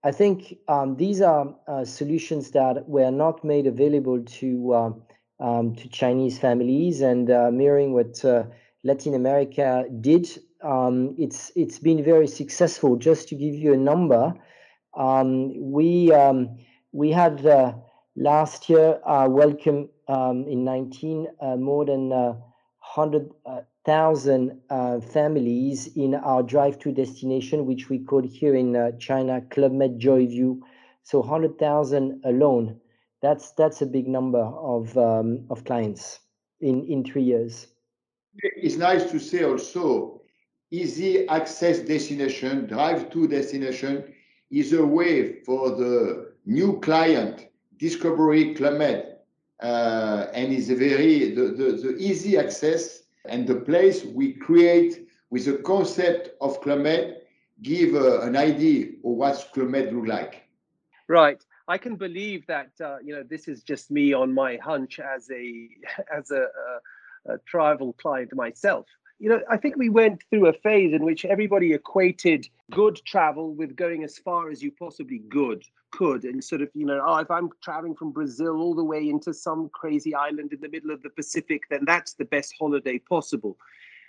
i 0.05 0.13
think 0.13 0.57
um, 0.69 0.95
these 0.97 1.21
are 1.21 1.53
uh, 1.67 1.85
solutions 1.85 2.53
that 2.53 2.89
were 2.89 3.11
not 3.11 3.43
made 3.43 3.67
available 3.67 4.23
to 4.23 5.03
to 5.41 5.89
chinese 5.91 6.39
families 6.39 7.01
and 7.01 7.31
uh, 7.31 7.51
mirroring 7.51 7.93
what 7.93 8.25
uh, 8.25 8.45
latin 8.85 9.15
america 9.15 9.85
did 10.01 10.29
um, 10.63 11.15
it's 11.19 11.53
it's 11.55 11.79
been 11.79 12.03
very 12.03 12.27
successful 12.27 12.97
just 12.97 13.29
to 13.29 13.37
give 13.37 13.55
you 13.55 13.73
a 13.73 13.77
number 13.77 14.35
um, 14.97 15.73
we 15.73 16.11
we 16.93 17.11
had 17.11 17.45
uh, 17.47 17.73
last 18.17 18.69
year 18.69 19.01
uh, 19.07 19.27
welcome 19.29 19.89
um, 20.09 20.45
in 20.49 20.65
19 20.65 21.29
uh, 21.41 21.55
more 21.57 21.85
than 21.85 22.09
100,000 22.09 24.61
families 25.13 25.87
in 25.97 26.15
our 26.15 26.43
drive 26.43 26.79
to 26.79 26.91
destination, 26.91 27.67
which 27.67 27.91
we 27.91 27.99
call 27.99 28.23
here 28.23 28.55
in 28.55 28.97
China 28.99 29.43
Club 29.51 29.73
Med 29.73 29.99
Joy 29.99 30.27
View. 30.27 30.63
So 31.03 31.21
100,000 31.21 32.23
alone. 32.25 32.81
That's 33.21 33.51
that's 33.53 33.83
a 33.83 33.87
big 33.87 34.09
number 34.09 34.43
of 34.43 34.97
um, 34.97 35.45
of 35.51 35.65
clients 35.65 36.21
in 36.61 36.87
in 36.87 37.05
three 37.05 37.25
years. 37.25 37.67
It's 38.37 38.77
nice 38.77 39.11
to 39.11 39.19
say 39.19 39.45
also 39.45 40.21
easy 40.71 41.27
access 41.29 41.81
destination, 41.81 42.67
drive 42.67 43.11
to 43.11 43.27
destination 43.27 44.15
is 44.51 44.73
a 44.73 44.85
way 44.85 45.41
for 45.43 45.71
the 45.71 46.33
new 46.47 46.81
client, 46.81 47.49
Discovery 47.79 48.55
Med, 48.55 49.19
uh, 49.63 50.27
and 50.33 50.53
is 50.53 50.71
a 50.71 50.75
very 50.75 51.35
the, 51.35 51.43
the, 51.43 51.73
the, 51.73 51.97
easy 51.99 52.39
access 52.39 53.03
and 53.27 53.47
the 53.47 53.55
place 53.55 54.05
we 54.05 54.33
create 54.33 55.09
with 55.31 55.45
the 55.45 55.59
concept 55.59 56.31
of 56.41 56.65
Med 56.67 57.23
give 57.63 57.95
uh, 57.95 58.21
an 58.21 58.37
idea 58.37 58.89
of 59.05 59.13
what 59.13 59.57
Med 59.57 59.93
look 59.93 60.07
like. 60.07 60.45
Right. 61.09 61.45
I 61.67 61.77
can 61.77 61.97
believe 61.97 62.47
that 62.47 62.71
uh, 62.81 62.97
you 63.05 63.15
know 63.15 63.23
this 63.23 63.47
is 63.47 63.63
just 63.63 63.91
me 63.91 64.15
on 64.15 64.33
my 64.33 64.57
hunch 64.57 64.99
as 64.99 65.31
a 65.31 65.69
as 66.17 66.31
a, 66.31 66.47
a, 67.27 67.39
travel 67.47 67.93
client 67.95 68.35
myself 68.35 68.87
you 69.19 69.29
know, 69.29 69.41
I 69.51 69.57
think 69.57 69.77
we 69.77 69.89
went 69.89 70.23
through 70.31 70.47
a 70.47 70.53
phase 70.53 70.93
in 70.93 71.05
which 71.05 71.25
everybody 71.25 71.73
equated 71.73 72.49
good 72.71 73.01
travel 73.05 73.53
with 73.53 73.75
going 73.75 74.05
as 74.05 74.17
far 74.19 74.51
as 74.51 74.63
you 74.63 74.71
possibly 74.71 75.19
good 75.29 75.65
could, 75.91 76.25
and 76.25 76.43
sort 76.43 76.63
of, 76.63 76.69
you 76.75 76.87
know, 76.87 77.03
oh, 77.05 77.17
if 77.17 77.31
I'm 77.31 77.51
traveling 77.63 77.97
from 77.97 78.13
Brazil 78.13 78.61
all 78.61 78.75
the 78.75 78.85
way 78.85 79.09
into 79.09 79.35
some 79.35 79.71
crazy 79.71 80.15
island 80.15 80.53
in 80.53 80.61
the 80.61 80.69
middle 80.69 80.91
of 80.91 81.03
the 81.03 81.11
Pacific, 81.11 81.63
then 81.71 81.85
that's 81.85 82.15
the 82.15 82.27
best 82.27 82.55
holiday 82.59 82.99
possible. 82.99 83.57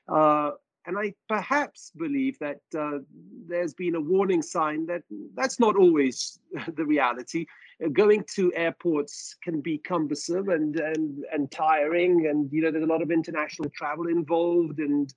Uh, 0.07 0.51
and 0.85 0.97
I 0.97 1.13
perhaps 1.27 1.91
believe 1.95 2.39
that 2.39 2.61
uh, 2.77 2.99
there's 3.47 3.73
been 3.73 3.95
a 3.95 4.01
warning 4.01 4.41
sign 4.41 4.85
that 4.87 5.03
that's 5.35 5.59
not 5.59 5.75
always 5.75 6.39
the 6.75 6.85
reality. 6.85 7.45
Going 7.93 8.25
to 8.35 8.53
airports 8.55 9.35
can 9.43 9.61
be 9.61 9.77
cumbersome 9.77 10.49
and 10.49 10.79
and 10.79 11.23
and 11.31 11.51
tiring 11.51 12.27
and 12.27 12.51
you 12.51 12.61
know 12.61 12.71
there's 12.71 12.83
a 12.83 12.87
lot 12.87 13.01
of 13.01 13.11
international 13.11 13.69
travel 13.69 14.07
involved 14.07 14.79
and 14.79 15.13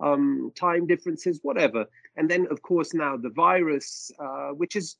um, 0.00 0.52
time 0.54 0.86
differences 0.86 1.40
whatever. 1.42 1.86
And 2.16 2.30
then 2.30 2.46
of 2.50 2.62
course 2.62 2.94
now 2.94 3.16
the 3.16 3.30
virus 3.30 4.10
uh, 4.18 4.50
which 4.50 4.76
is 4.76 4.96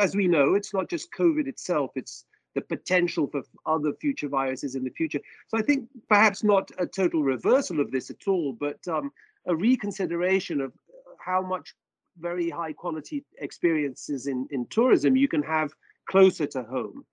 as 0.00 0.14
we 0.14 0.28
know 0.28 0.54
it's 0.54 0.74
not 0.74 0.90
just 0.90 1.08
covid 1.12 1.46
itself 1.46 1.90
it's 1.96 2.26
the 2.54 2.60
potential 2.60 3.26
for 3.26 3.42
other 3.66 3.92
future 3.94 4.28
viruses 4.28 4.74
in 4.74 4.84
the 4.84 4.90
future. 4.90 5.20
So 5.48 5.58
i 5.58 5.62
think 5.62 5.88
perhaps 6.08 6.44
not 6.44 6.70
a 6.78 6.86
total 6.86 7.22
reversal 7.22 7.80
of 7.80 7.90
this 7.90 8.10
at 8.10 8.26
all 8.26 8.52
but 8.52 8.86
um, 8.88 9.10
a 9.48 9.56
reconsideration 9.56 10.60
of 10.60 10.72
how 11.18 11.42
much 11.42 11.74
very 12.18 12.50
high 12.50 12.72
quality 12.72 13.24
experiences 13.38 14.26
in, 14.26 14.46
in 14.50 14.66
tourism 14.66 15.16
you 15.16 15.28
can 15.28 15.42
have 15.42 15.72
closer 16.08 16.46
to 16.46 16.62
home. 16.62 17.04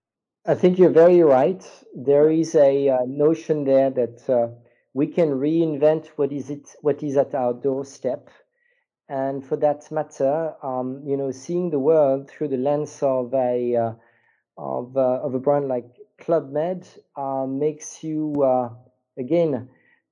I 0.46 0.56
think 0.56 0.78
you're 0.78 0.90
very 0.90 1.22
right. 1.22 1.64
There 1.96 2.30
is 2.30 2.54
a 2.56 2.90
uh, 2.90 3.00
notion 3.08 3.64
there 3.64 3.90
that 3.90 4.30
uh, 4.30 4.50
we 4.94 5.08
can 5.08 5.30
reinvent 5.32 6.08
what 6.18 6.32
is 6.32 6.50
it, 6.50 6.70
what 6.82 7.02
is 7.02 7.18
at 7.18 7.34
our 7.34 7.54
doorstep, 7.54 8.30
and 9.10 9.46
for 9.46 9.56
that 9.58 9.92
matter, 9.92 10.54
um, 10.64 11.02
you 11.06 11.18
know, 11.18 11.32
seeing 11.32 11.70
the 11.70 11.80
world 11.80 12.30
through 12.30 12.50
the 12.50 12.58
lens 12.58 13.00
of 13.02 13.34
a 13.34 13.76
uh, 13.76 13.94
of 14.58 14.96
uh, 14.96 15.20
of 15.22 15.34
a 15.34 15.40
brand 15.40 15.68
like 15.68 15.86
Club 16.20 16.52
Med 16.52 16.88
uh, 17.16 17.46
makes 17.48 18.04
you 18.04 18.44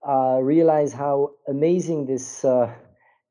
uh, 0.08 0.40
realize 0.42 0.94
how 0.94 1.32
amazing 1.48 2.06
this 2.06 2.46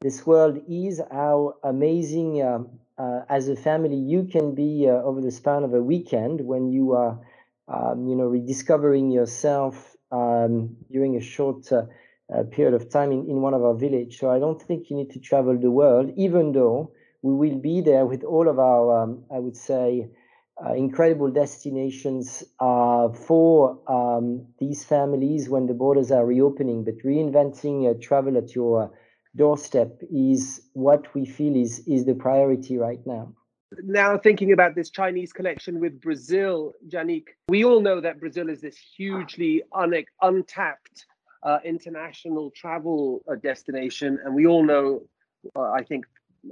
this 0.02 0.26
world 0.26 0.58
is, 0.68 1.00
how 1.10 1.54
amazing 1.64 2.42
um, 2.42 2.68
uh, 2.98 3.20
as 3.28 3.48
a 3.48 3.56
family 3.56 3.96
you 3.96 4.24
can 4.24 4.54
be 4.54 4.86
uh, 4.88 4.94
over 4.94 5.20
the 5.20 5.30
span 5.30 5.64
of 5.64 5.74
a 5.74 5.82
weekend 5.82 6.40
when 6.40 6.68
you 6.70 6.92
are 6.92 7.18
um, 7.68 8.06
you 8.08 8.16
know 8.16 8.24
rediscovering 8.26 9.10
yourself 9.10 9.96
um, 10.10 10.76
during 10.90 11.16
a 11.16 11.20
short 11.20 11.70
uh, 11.72 11.84
uh, 12.34 12.42
period 12.44 12.74
of 12.74 12.90
time 12.90 13.12
in, 13.12 13.28
in 13.30 13.40
one 13.42 13.54
of 13.54 13.62
our 13.64 13.74
village. 13.74 14.18
So 14.18 14.30
i 14.30 14.38
don't 14.38 14.60
think 14.60 14.90
you 14.90 14.96
need 14.96 15.10
to 15.12 15.20
travel 15.20 15.58
the 15.58 15.70
world 15.70 16.12
even 16.16 16.52
though 16.52 16.92
we 17.22 17.34
will 17.34 17.58
be 17.58 17.80
there 17.80 18.06
with 18.06 18.24
all 18.24 18.48
of 18.48 18.58
our 18.58 19.02
um, 19.02 19.24
i 19.34 19.38
would 19.38 19.56
say 19.56 20.08
uh, 20.64 20.74
incredible 20.74 21.30
destinations 21.30 22.44
uh, 22.60 23.08
for 23.08 23.78
um, 23.88 24.46
these 24.58 24.84
families 24.84 25.48
when 25.48 25.66
the 25.66 25.74
borders 25.74 26.10
are 26.10 26.24
reopening. 26.24 26.84
But 26.84 26.98
reinventing 26.98 28.00
travel 28.00 28.36
at 28.36 28.54
your 28.54 28.92
doorstep 29.34 30.00
is 30.10 30.68
what 30.74 31.12
we 31.14 31.24
feel 31.24 31.56
is 31.56 31.80
is 31.86 32.04
the 32.04 32.14
priority 32.14 32.76
right 32.76 33.04
now. 33.06 33.32
Now 33.82 34.18
thinking 34.18 34.52
about 34.52 34.74
this 34.74 34.90
chinese 34.90 35.32
connection 35.32 35.80
with 35.80 35.98
brazil 36.00 36.74
Yannick, 36.86 37.28
we 37.48 37.64
all 37.64 37.80
know 37.80 38.00
that 38.00 38.20
brazil 38.20 38.50
is 38.50 38.60
this 38.60 38.76
hugely 38.76 39.62
un- 39.74 40.04
untapped 40.20 41.06
uh, 41.42 41.58
international 41.64 42.52
travel 42.54 43.22
uh, 43.26 43.34
destination. 43.36 44.18
And 44.24 44.34
we 44.34 44.46
all 44.46 44.62
know 44.62 45.02
uh, 45.56 45.70
i 45.70 45.82
think 45.82 46.04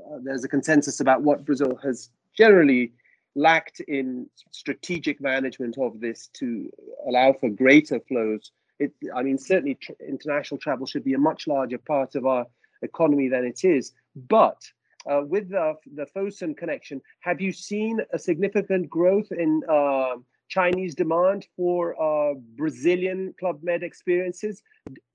uh, 0.06 0.18
there's 0.22 0.44
a 0.44 0.48
consensus 0.48 1.00
about 1.00 1.20
what 1.22 1.44
brazil 1.44 1.78
has 1.82 2.08
generally 2.34 2.92
lacked 3.40 3.80
in 3.80 4.28
strategic 4.50 5.20
management 5.20 5.76
of 5.78 6.00
this 6.00 6.28
to 6.34 6.70
allow 7.08 7.32
for 7.32 7.48
greater 7.48 8.00
flows 8.08 8.52
it, 8.80 8.92
I 9.14 9.22
mean, 9.22 9.38
certainly 9.38 9.76
tr- 9.76 9.92
international 10.06 10.58
travel 10.58 10.86
should 10.86 11.04
be 11.04 11.14
a 11.14 11.18
much 11.18 11.46
larger 11.46 11.78
part 11.78 12.14
of 12.14 12.26
our 12.26 12.46
economy 12.82 13.28
than 13.28 13.44
it 13.44 13.60
is. 13.62 13.92
But 14.28 14.60
uh, 15.08 15.22
with 15.24 15.50
the, 15.50 15.74
the 15.94 16.06
Fosun 16.16 16.56
connection, 16.56 17.00
have 17.20 17.40
you 17.40 17.52
seen 17.52 18.00
a 18.12 18.18
significant 18.18 18.88
growth 18.88 19.30
in 19.30 19.62
uh, 19.68 20.16
Chinese 20.48 20.94
demand 20.94 21.46
for 21.56 21.94
uh, 22.02 22.34
Brazilian 22.56 23.34
Club 23.38 23.60
Med 23.62 23.82
experiences? 23.82 24.62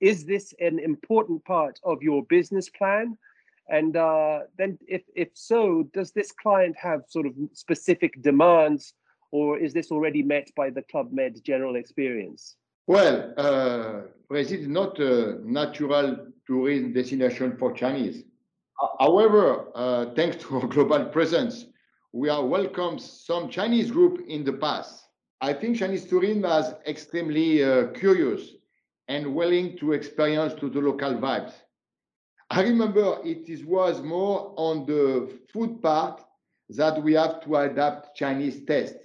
Is 0.00 0.24
this 0.24 0.54
an 0.60 0.78
important 0.78 1.44
part 1.44 1.78
of 1.82 2.02
your 2.02 2.22
business 2.24 2.70
plan? 2.70 3.18
And 3.68 3.96
uh, 3.96 4.40
then, 4.56 4.78
if, 4.86 5.02
if 5.14 5.28
so, 5.34 5.88
does 5.92 6.12
this 6.12 6.30
client 6.32 6.76
have 6.76 7.02
sort 7.08 7.26
of 7.26 7.34
specific 7.52 8.22
demands, 8.22 8.94
or 9.32 9.58
is 9.58 9.72
this 9.72 9.90
already 9.90 10.22
met 10.22 10.50
by 10.56 10.70
the 10.70 10.82
Club 10.82 11.12
Med 11.12 11.42
general 11.44 11.76
experience? 11.76 12.56
Well, 12.86 13.34
uh, 13.36 14.02
Brazil 14.28 14.60
is 14.60 14.68
not 14.68 15.00
a 15.00 15.40
natural 15.44 16.28
tourism 16.46 16.92
destination 16.92 17.56
for 17.56 17.72
Chinese. 17.72 18.22
However, 19.00 19.66
uh, 19.74 20.06
thanks 20.14 20.36
to 20.44 20.56
our 20.60 20.68
global 20.68 21.06
presence, 21.06 21.66
we 22.12 22.28
are 22.28 22.44
welcomed 22.44 23.02
some 23.02 23.48
Chinese 23.48 23.90
group 23.90 24.24
in 24.28 24.44
the 24.44 24.52
past. 24.52 25.04
I 25.40 25.52
think 25.52 25.76
Chinese 25.76 26.06
tourism 26.06 26.44
is 26.44 26.74
extremely 26.86 27.64
uh, 27.64 27.88
curious 27.88 28.52
and 29.08 29.34
willing 29.34 29.76
to 29.78 29.92
experience 29.92 30.54
to 30.54 30.70
the 30.70 30.80
local 30.80 31.14
vibes. 31.14 31.52
I 32.50 32.62
remember 32.62 33.18
it 33.24 33.48
is, 33.48 33.64
was 33.64 34.02
more 34.02 34.54
on 34.56 34.86
the 34.86 35.38
food 35.52 35.82
part 35.82 36.22
that 36.70 37.02
we 37.02 37.14
have 37.14 37.40
to 37.44 37.56
adapt 37.56 38.16
Chinese 38.16 38.64
taste. 38.64 38.96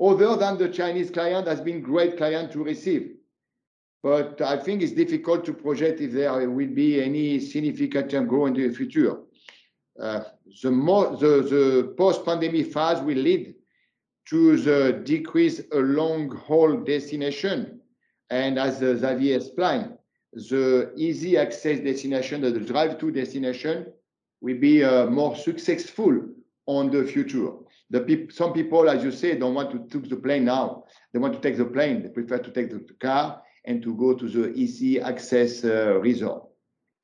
other 0.00 0.36
than 0.36 0.58
the 0.58 0.68
Chinese 0.68 1.10
client 1.10 1.46
has 1.46 1.60
been 1.60 1.80
great 1.80 2.16
client 2.16 2.52
to 2.52 2.62
receive. 2.62 3.16
But 4.02 4.40
I 4.40 4.58
think 4.58 4.82
it's 4.82 4.92
difficult 4.92 5.44
to 5.46 5.54
project 5.54 6.00
if 6.00 6.12
there 6.12 6.50
will 6.50 6.68
be 6.68 7.02
any 7.02 7.40
significant 7.40 8.28
growth 8.28 8.56
in 8.56 8.68
the 8.68 8.74
future. 8.74 9.16
Uh, 10.00 10.24
the, 10.62 10.70
more, 10.70 11.16
the, 11.16 11.42
the 11.42 11.94
post-pandemic 11.96 12.72
phase 12.72 13.00
will 13.00 13.16
lead 13.16 13.54
to 14.28 14.56
the 14.58 15.00
decrease 15.04 15.62
along 15.72 16.30
haul 16.36 16.76
destination. 16.76 17.80
And 18.28 18.58
as 18.58 18.82
uh, 18.82 18.96
Xavier 18.96 19.36
explained, 19.36 19.96
the 20.32 20.92
easy 20.96 21.36
access 21.36 21.80
destination, 21.80 22.40
the 22.42 22.60
drive 22.60 22.98
to 22.98 23.10
destination, 23.10 23.92
will 24.40 24.58
be 24.58 24.84
uh, 24.84 25.06
more 25.06 25.36
successful 25.36 26.20
on 26.66 26.90
the 26.90 27.04
future. 27.04 27.50
The 27.90 28.00
peop 28.00 28.32
some 28.32 28.52
people, 28.52 28.88
as 28.88 29.04
you 29.04 29.12
say, 29.12 29.38
don't 29.38 29.54
want 29.54 29.70
to 29.70 29.78
take 30.00 30.10
the 30.10 30.16
plane 30.16 30.44
now. 30.44 30.84
They 31.12 31.18
want 31.18 31.34
to 31.34 31.40
take 31.40 31.56
the 31.56 31.64
plane. 31.64 32.02
They 32.02 32.08
prefer 32.08 32.38
to 32.38 32.50
take 32.50 32.70
the 32.70 32.80
car 33.00 33.42
and 33.64 33.82
to 33.82 33.94
go 33.94 34.14
to 34.14 34.28
the 34.28 34.52
easy 34.54 35.00
access 35.00 35.64
uh, 35.64 35.98
resort. 36.00 36.44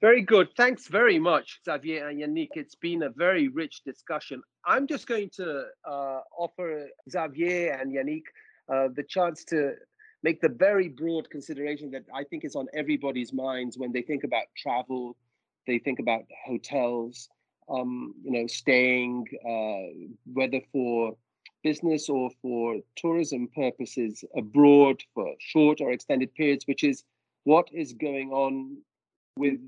Very 0.01 0.23
good. 0.23 0.49
Thanks 0.57 0.89
very 0.89 1.21
much, 1.21 1.61
Xavier 1.65 2.09
and 2.09 2.21
Yannick. 2.21 2.51
It's 2.55 2.75
been 2.75 3.05
a 3.05 3.11
very 3.11 3.47
rich 3.47 3.83
discussion. 3.85 4.43
I'm 4.67 4.89
just 4.89 5.07
going 5.07 5.31
to 5.37 5.67
uh, 5.89 6.21
offer 6.37 6.89
Xavier 7.09 7.79
and 7.81 7.95
Yannick 7.95 8.25
uh, 8.69 8.89
the 8.95 9.05
chance 9.05 9.45
to 9.45 9.75
make 10.23 10.41
the 10.41 10.49
very 10.49 10.89
broad 10.89 11.29
consideration 11.31 11.91
that 11.91 12.05
I 12.15 12.25
think 12.25 12.45
is 12.45 12.57
on 12.57 12.67
everybody's 12.75 13.33
minds 13.33 13.77
when 13.77 13.93
they 13.93 14.03
think 14.03 14.25
about 14.25 14.45
travel, 14.57 15.17
they 15.67 15.79
think 15.79 15.99
about 15.99 16.23
hotels, 16.47 17.29
um, 17.69 18.15
you 18.25 18.33
know, 18.33 18.47
staying, 18.47 19.27
uh, 19.45 20.11
whether 20.33 20.61
for 20.73 21.17
business 21.63 22.09
or 22.09 22.31
for 22.41 22.81
tourism 22.97 23.49
purposes 23.55 24.25
abroad 24.37 25.01
for 25.15 25.35
short 25.39 25.81
or 25.81 25.93
extended 25.93 26.35
periods, 26.35 26.67
which 26.67 26.83
is 26.83 27.05
what 27.45 27.69
is 27.73 27.93
going 27.93 28.31
on 28.31 28.77
with 29.37 29.59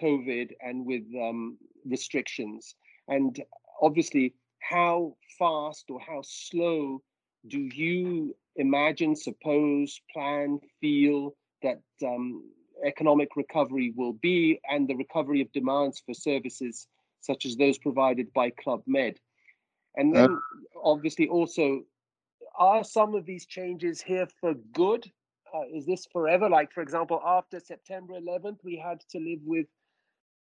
COVID 0.00 0.52
and 0.60 0.86
with 0.86 1.02
um, 1.20 1.58
restrictions. 1.84 2.74
And 3.08 3.42
obviously, 3.82 4.34
how 4.60 5.16
fast 5.38 5.90
or 5.90 6.00
how 6.00 6.20
slow 6.22 7.02
do 7.48 7.58
you 7.58 8.36
imagine, 8.56 9.16
suppose, 9.16 10.00
plan, 10.12 10.60
feel 10.80 11.34
that 11.62 11.80
um, 12.04 12.44
economic 12.84 13.36
recovery 13.36 13.92
will 13.96 14.12
be 14.14 14.60
and 14.70 14.88
the 14.88 14.96
recovery 14.96 15.40
of 15.40 15.52
demands 15.52 16.02
for 16.04 16.14
services 16.14 16.86
such 17.20 17.44
as 17.44 17.56
those 17.56 17.78
provided 17.78 18.32
by 18.32 18.50
Club 18.50 18.82
Med? 18.86 19.18
And 19.96 20.16
uh, 20.16 20.20
then, 20.20 20.32
uh, 20.32 20.80
obviously, 20.82 21.28
also, 21.28 21.82
are 22.58 22.84
some 22.84 23.14
of 23.14 23.24
these 23.26 23.46
changes 23.46 24.00
here 24.00 24.28
for 24.40 24.54
good? 24.72 25.10
Uh, 25.52 25.62
is 25.74 25.86
this 25.86 26.06
forever? 26.12 26.48
Like, 26.48 26.72
for 26.72 26.82
example, 26.82 27.20
after 27.24 27.58
September 27.58 28.14
11th, 28.14 28.58
we 28.62 28.76
had 28.76 29.00
to 29.10 29.18
live 29.18 29.40
with 29.44 29.66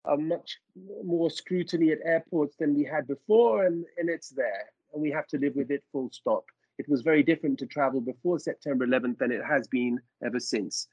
a 0.04 0.16
much 0.16 0.58
more 1.04 1.30
scrutiny 1.30 1.90
at 1.92 1.98
airports 2.04 2.56
than 2.58 2.74
we 2.74 2.84
had 2.84 3.06
before, 3.06 3.66
and, 3.66 3.84
and 3.98 4.08
it's 4.08 4.30
there, 4.30 4.66
and 4.92 5.02
we 5.02 5.10
have 5.10 5.26
to 5.28 5.38
live 5.38 5.54
with 5.54 5.70
it 5.70 5.82
full 5.92 6.10
stop. 6.12 6.44
It 6.78 6.88
was 6.88 7.02
very 7.02 7.22
different 7.22 7.58
to 7.58 7.66
travel 7.66 8.00
before 8.00 8.38
September 8.38 8.86
11th 8.86 9.18
than 9.18 9.32
it 9.32 9.42
has 9.44 9.66
been 9.68 10.00
ever 10.24 10.40
since. 10.40 10.88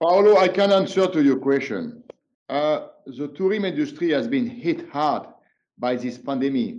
Paolo, 0.00 0.36
I 0.36 0.48
can 0.48 0.72
answer 0.72 1.06
to 1.06 1.22
your 1.22 1.38
question. 1.38 2.02
Uh, 2.48 2.88
the 3.06 3.28
tourism 3.28 3.66
industry 3.66 4.10
has 4.10 4.26
been 4.26 4.46
hit 4.46 4.88
hard 4.90 5.26
by 5.78 5.96
this 5.96 6.16
pandemic, 6.18 6.76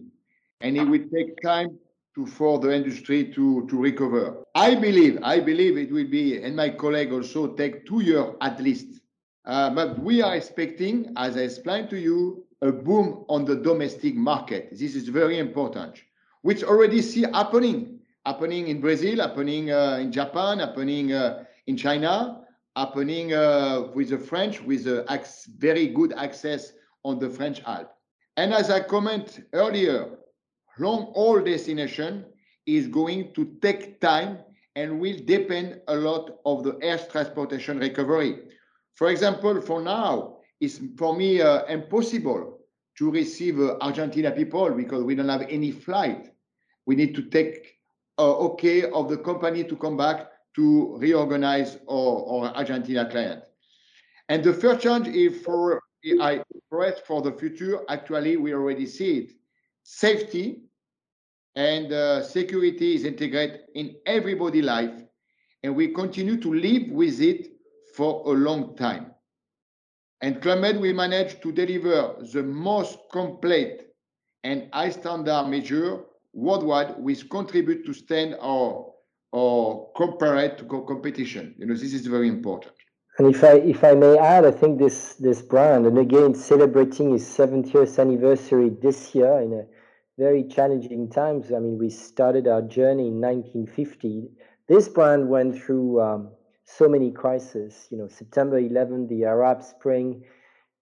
and 0.62 0.78
it 0.78 0.84
will 0.84 1.06
take 1.14 1.40
time 1.42 1.78
to 2.16 2.26
for 2.26 2.60
the 2.60 2.74
industry 2.74 3.32
to, 3.34 3.68
to 3.68 3.78
recover. 3.78 4.44
I 4.56 4.76
believe, 4.76 5.20
I 5.22 5.40
believe 5.40 5.78
it 5.78 5.92
will 5.92 6.08
be, 6.10 6.42
and 6.42 6.56
my 6.56 6.70
colleague 6.70 7.14
also 7.14 7.54
take 7.54 7.86
two 7.86 8.02
years 8.02 8.34
at 8.42 8.60
least. 8.60 9.00
Uh, 9.46 9.70
but 9.70 10.00
we 10.00 10.22
are 10.22 10.36
expecting, 10.36 11.14
as 11.18 11.38
I 11.38 11.42
explained 11.42 11.90
to 11.92 12.00
you, 12.00 12.46
a 12.62 12.72
boom 12.72 13.26
on 13.30 13.46
the 13.46 13.56
domestic 13.56 14.16
market. 14.16 14.70
This 14.72 14.96
is 14.96 15.08
very 15.08 15.40
important, 15.40 16.02
which 16.42 16.64
already 16.64 17.02
see 17.02 17.24
happening, 17.34 17.99
happening 18.30 18.68
in 18.68 18.80
Brazil, 18.80 19.18
happening 19.22 19.72
uh, 19.72 19.98
in 20.00 20.12
Japan, 20.12 20.60
happening 20.60 21.12
uh, 21.12 21.46
in 21.66 21.76
China, 21.76 22.42
happening 22.76 23.34
uh, 23.34 23.88
with 23.96 24.10
the 24.10 24.20
French, 24.20 24.62
with 24.62 24.86
a 24.86 25.04
very 25.58 25.88
good 25.88 26.14
access 26.14 26.74
on 27.04 27.18
the 27.18 27.28
French 27.28 27.60
Alps. 27.66 27.90
And 28.38 28.54
as 28.54 28.70
I 28.70 28.82
comment 28.82 29.42
earlier, 29.54 30.20
long 30.78 31.12
haul 31.16 31.40
destination 31.42 32.26
is 32.68 32.88
going 32.88 33.34
to 33.34 33.42
take 33.64 34.00
time 34.00 34.38
and 34.76 35.00
will 35.00 35.18
depend 35.26 35.82
a 35.88 35.96
lot 35.96 36.30
of 36.46 36.64
the 36.64 36.78
air 36.84 37.00
transportation 37.00 37.80
recovery. 37.80 38.32
For 38.94 39.10
example, 39.10 39.60
for 39.60 39.82
now, 39.82 40.38
it's 40.62 40.80
for 41.00 41.16
me 41.16 41.42
uh, 41.42 41.66
impossible 41.66 42.60
to 43.00 43.10
receive 43.10 43.60
uh, 43.60 43.78
Argentina 43.82 44.30
people 44.30 44.70
because 44.70 45.04
we 45.04 45.16
don't 45.16 45.30
have 45.30 45.48
any 45.50 45.72
flight. 45.72 46.30
We 46.86 46.96
need 46.96 47.16
to 47.16 47.24
take 47.24 47.79
okay 48.24 48.90
of 48.92 49.10
the 49.10 49.18
company 49.18 49.64
to 49.64 49.76
come 49.76 49.98
back 49.98 50.30
to 50.56 50.98
reorganize 50.98 51.78
our, 51.90 52.52
Argentina 52.56 53.10
client. 53.10 53.44
And 54.28 54.44
the 54.44 54.54
first 54.54 54.82
challenge 54.82 55.08
is 55.08 55.42
for 55.42 55.82
I 56.22 56.44
press 56.72 57.00
for 57.06 57.22
the 57.22 57.32
future. 57.32 57.80
Actually, 57.90 58.38
we 58.38 58.54
already 58.54 58.86
see 58.86 59.18
it. 59.18 59.32
Safety 59.84 60.62
and 61.56 61.92
uh, 61.92 62.24
security 62.24 62.96
is 62.96 63.04
integrated 63.04 63.62
in 63.76 63.96
everybody 64.06 64.62
life, 64.62 65.04
and 65.64 65.76
we 65.76 65.90
continue 65.90 66.38
to 66.38 66.54
live 66.54 66.90
with 66.92 67.20
it 67.22 67.48
for 67.96 68.24
a 68.28 68.38
long 68.38 68.76
time. 68.78 69.12
And 70.22 70.42
Club 70.42 70.60
Med, 70.60 70.80
we 70.80 70.94
managed 70.94 71.42
to 71.42 71.52
deliver 71.52 72.16
the 72.34 72.44
most 72.44 73.00
complete 73.12 73.88
and 74.44 74.70
high 74.74 74.90
standard 74.90 75.48
measure 75.48 76.04
worldwide, 76.34 77.00
which 77.00 77.30
contribute 77.30 77.86
to 77.86 77.94
stand 77.94 78.36
our 78.42 78.86
or 79.32 79.92
compare 79.96 80.56
to 80.56 80.64
competition. 80.64 81.54
You 81.58 81.68
know, 81.68 81.76
this 81.76 81.94
is 81.94 82.08
very 82.08 82.28
important. 82.28 82.74
And 83.18 83.34
if 83.36 83.44
I 83.44 83.56
if 83.56 83.84
I 83.84 83.94
may 83.96 84.18
add, 84.18 84.46
I 84.46 84.52
think 84.52 84.80
this 84.80 85.16
this 85.16 85.42
brand, 85.42 85.86
and 85.86 85.98
again 85.98 86.34
celebrating 86.34 87.14
its 87.14 87.26
70th 87.26 88.00
anniversary 88.00 88.70
this 88.70 89.14
year 89.14 89.42
in 89.42 89.54
a 89.54 89.66
very 90.18 90.44
challenging 90.46 91.10
times. 91.10 91.52
I 91.52 91.60
mean, 91.60 91.78
we 91.78 91.90
started 91.90 92.48
our 92.48 92.62
journey 92.62 93.08
in 93.08 93.22
1950. 93.22 94.30
This 94.68 94.88
brand 94.88 95.30
went 95.30 95.62
through 95.62 96.02
um, 96.02 96.30
so 96.66 96.88
many 96.88 97.12
crises. 97.12 97.88
You 97.90 97.98
know, 97.98 98.08
September 98.08 98.58
11, 98.58 99.08
the 99.08 99.26
Arab 99.26 99.64
Spring. 99.64 100.24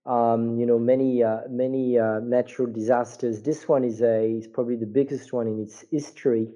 Um, 0.08 0.58
you 0.58 0.65
know, 0.65 0.80
many 0.80 1.22
uh, 1.22 1.41
many 1.50 2.00
uh, 2.00 2.20
natural 2.22 2.72
disasters. 2.72 3.41
This 3.41 3.67
one 3.67 3.84
is 3.84 4.02
a 4.02 4.24
is 4.24 4.48
probably 4.48 4.78
the 4.78 4.86
biggest 4.86 5.34
one 5.34 5.48
in 5.48 5.60
its 5.60 5.84
history. 5.91 6.48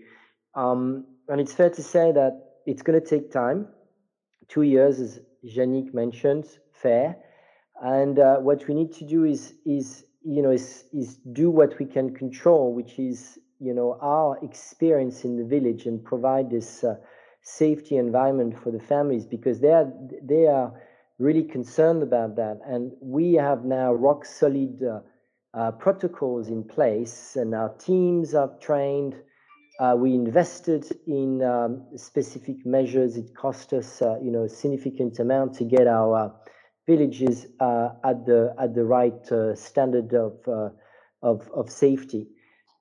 Um, 0.55 1.05
and 1.27 1.39
it's 1.41 1.53
fair 1.53 1.69
to 1.69 1.83
say 1.83 2.11
that 2.13 2.33
it's 2.65 2.81
going 2.81 2.99
to 2.99 3.05
take 3.05 3.31
time. 3.31 3.67
Two 4.47 4.63
years, 4.63 4.99
as 4.99 5.19
Yannick 5.43 5.93
mentioned, 5.93 6.45
fair. 6.71 7.17
And 7.81 8.19
uh, 8.19 8.37
what 8.37 8.67
we 8.67 8.73
need 8.73 8.93
to 8.93 9.05
do 9.05 9.25
is, 9.25 9.53
is 9.65 10.05
you 10.23 10.41
know, 10.41 10.51
is, 10.51 10.85
is 10.93 11.17
do 11.31 11.49
what 11.49 11.79
we 11.79 11.85
can 11.85 12.13
control, 12.13 12.73
which 12.73 12.99
is, 12.99 13.39
you 13.59 13.73
know, 13.73 13.97
our 14.01 14.37
experience 14.43 15.23
in 15.23 15.37
the 15.37 15.43
village 15.43 15.85
and 15.85 16.03
provide 16.03 16.51
this 16.51 16.83
uh, 16.83 16.95
safety 17.41 17.97
environment 17.97 18.57
for 18.61 18.71
the 18.71 18.79
families 18.79 19.25
because 19.25 19.59
they 19.59 19.71
are, 19.71 19.91
they 20.21 20.45
are 20.45 20.73
really 21.21 21.43
concerned 21.43 22.03
about 22.03 22.35
that. 22.35 22.59
And 22.65 22.91
we 23.01 23.33
have 23.33 23.63
now 23.63 23.93
rock 23.93 24.25
solid 24.25 24.81
uh, 24.83 24.99
uh 25.53 25.71
protocols 25.71 26.47
in 26.47 26.63
place, 26.63 27.35
and 27.35 27.53
our 27.53 27.73
teams 27.75 28.33
are 28.33 28.51
trained 28.59 29.15
uh, 29.81 29.95
we 29.95 30.13
invested 30.13 30.85
in 31.07 31.41
um, 31.41 31.83
specific 31.95 32.63
measures. 32.67 33.17
It 33.17 33.35
cost 33.35 33.73
us, 33.73 33.99
uh, 33.99 34.19
you 34.21 34.29
know, 34.29 34.43
a 34.43 34.49
significant 34.49 35.17
amount 35.17 35.55
to 35.55 35.63
get 35.63 35.87
our 35.87 36.15
uh, 36.15 36.29
villages 36.85 37.47
uh, 37.59 37.89
at 38.03 38.27
the 38.27 38.53
at 38.59 38.75
the 38.75 38.83
right 38.83 39.25
standard 39.55 40.13
of, 40.13 40.37
of 41.23 41.49
of 41.49 41.69
safety. 41.71 42.27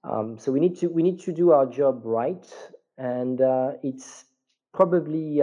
Um, 0.04 0.36
so 0.38 0.52
we 0.52 0.60
need 0.60 0.76
to 0.80 0.88
we 0.88 1.02
need 1.02 1.20
to 1.20 1.32
do 1.32 1.52
our 1.52 1.64
job 1.64 2.02
right, 2.04 2.46
and 2.98 3.40
it's 3.82 4.26
probably 4.74 5.40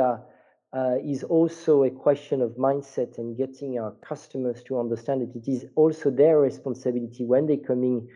is 1.04 1.24
also 1.24 1.84
a 1.84 1.90
question 1.90 2.42
of 2.42 2.52
mindset 2.52 3.18
and 3.18 3.38
getting 3.38 3.80
our 3.80 3.92
customers 4.08 4.62
to 4.64 4.80
understand 4.80 5.22
that 5.22 5.36
it 5.36 5.50
is 5.50 5.66
also 5.76 6.12
their 6.12 6.40
responsibility 6.40 7.26
when 7.26 7.48
they 7.48 7.58
come 7.58 7.84
in 7.84 8.08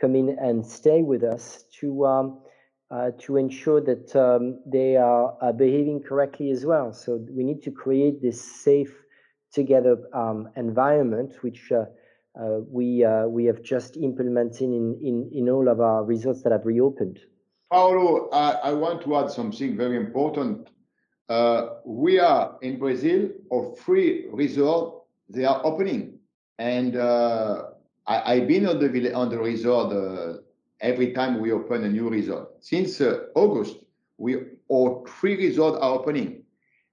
come 0.00 0.14
in 0.14 0.36
and 0.40 0.64
stay 0.64 1.02
with 1.02 1.22
us 1.22 1.64
to 1.80 2.06
um, 2.06 2.40
uh, 2.90 3.10
to 3.18 3.36
ensure 3.36 3.80
that 3.80 4.14
um, 4.16 4.60
they 4.64 4.96
are 4.96 5.36
uh, 5.42 5.52
behaving 5.52 6.02
correctly 6.02 6.50
as 6.50 6.64
well. 6.64 6.92
So 6.92 7.22
we 7.30 7.44
need 7.44 7.62
to 7.64 7.70
create 7.70 8.22
this 8.22 8.40
safe 8.40 8.94
together 9.52 9.98
um, 10.14 10.48
environment, 10.56 11.34
which 11.42 11.70
uh, 11.72 11.84
uh 12.40 12.60
we 12.70 13.04
uh, 13.04 13.26
we 13.26 13.44
have 13.46 13.62
just 13.62 13.96
implemented 13.96 14.62
in, 14.62 14.98
in 15.02 15.30
in 15.32 15.48
all 15.48 15.68
of 15.68 15.80
our 15.80 16.04
resorts 16.04 16.42
that 16.42 16.52
have 16.52 16.64
reopened. 16.64 17.18
Paolo, 17.70 18.30
I, 18.32 18.52
I, 18.70 18.72
want 18.72 19.02
to 19.02 19.16
add 19.16 19.30
something 19.30 19.76
very 19.76 19.96
important. 19.96 20.70
Uh, 21.28 21.74
we 21.84 22.18
are 22.18 22.56
in 22.62 22.78
Brazil, 22.78 23.28
our 23.52 23.74
free 23.76 24.26
resort, 24.32 25.02
they 25.28 25.44
are 25.44 25.60
opening. 25.64 26.18
And 26.58 26.96
uh, 26.96 27.70
I, 28.06 28.36
have 28.36 28.48
been 28.48 28.66
on 28.66 28.78
the, 28.78 29.14
on 29.14 29.28
the 29.28 29.38
resort 29.38 29.92
uh, 29.92 30.38
every 30.80 31.12
time 31.12 31.40
we 31.40 31.52
open 31.52 31.84
a 31.84 31.88
new 31.88 32.08
resort. 32.08 32.48
Since 32.60 33.00
uh, 33.00 33.26
August, 33.34 33.76
we 34.16 34.36
our 34.72 35.04
three 35.06 35.36
resorts 35.36 35.78
are 35.78 35.92
opening. 35.92 36.42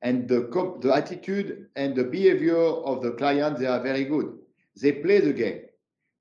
And 0.02 0.28
the, 0.28 0.50
the 0.82 0.94
attitude 0.94 1.68
and 1.76 1.96
the 1.96 2.04
behavior 2.04 2.58
of 2.58 3.02
the 3.02 3.12
clients, 3.12 3.60
they 3.60 3.66
are 3.66 3.82
very 3.82 4.04
good. 4.04 4.38
They 4.80 4.92
play 4.92 5.20
the 5.20 5.34
game. 5.34 5.62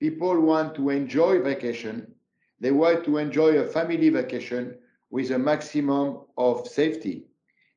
People 0.00 0.40
want 0.40 0.74
to 0.76 0.90
enjoy 0.90 1.42
vacation 1.42 2.14
they 2.60 2.70
want 2.70 3.04
to 3.04 3.18
enjoy 3.18 3.58
a 3.58 3.66
family 3.66 4.08
vacation 4.08 4.78
with 5.10 5.30
a 5.30 5.38
maximum 5.38 6.20
of 6.38 6.66
safety. 6.66 7.24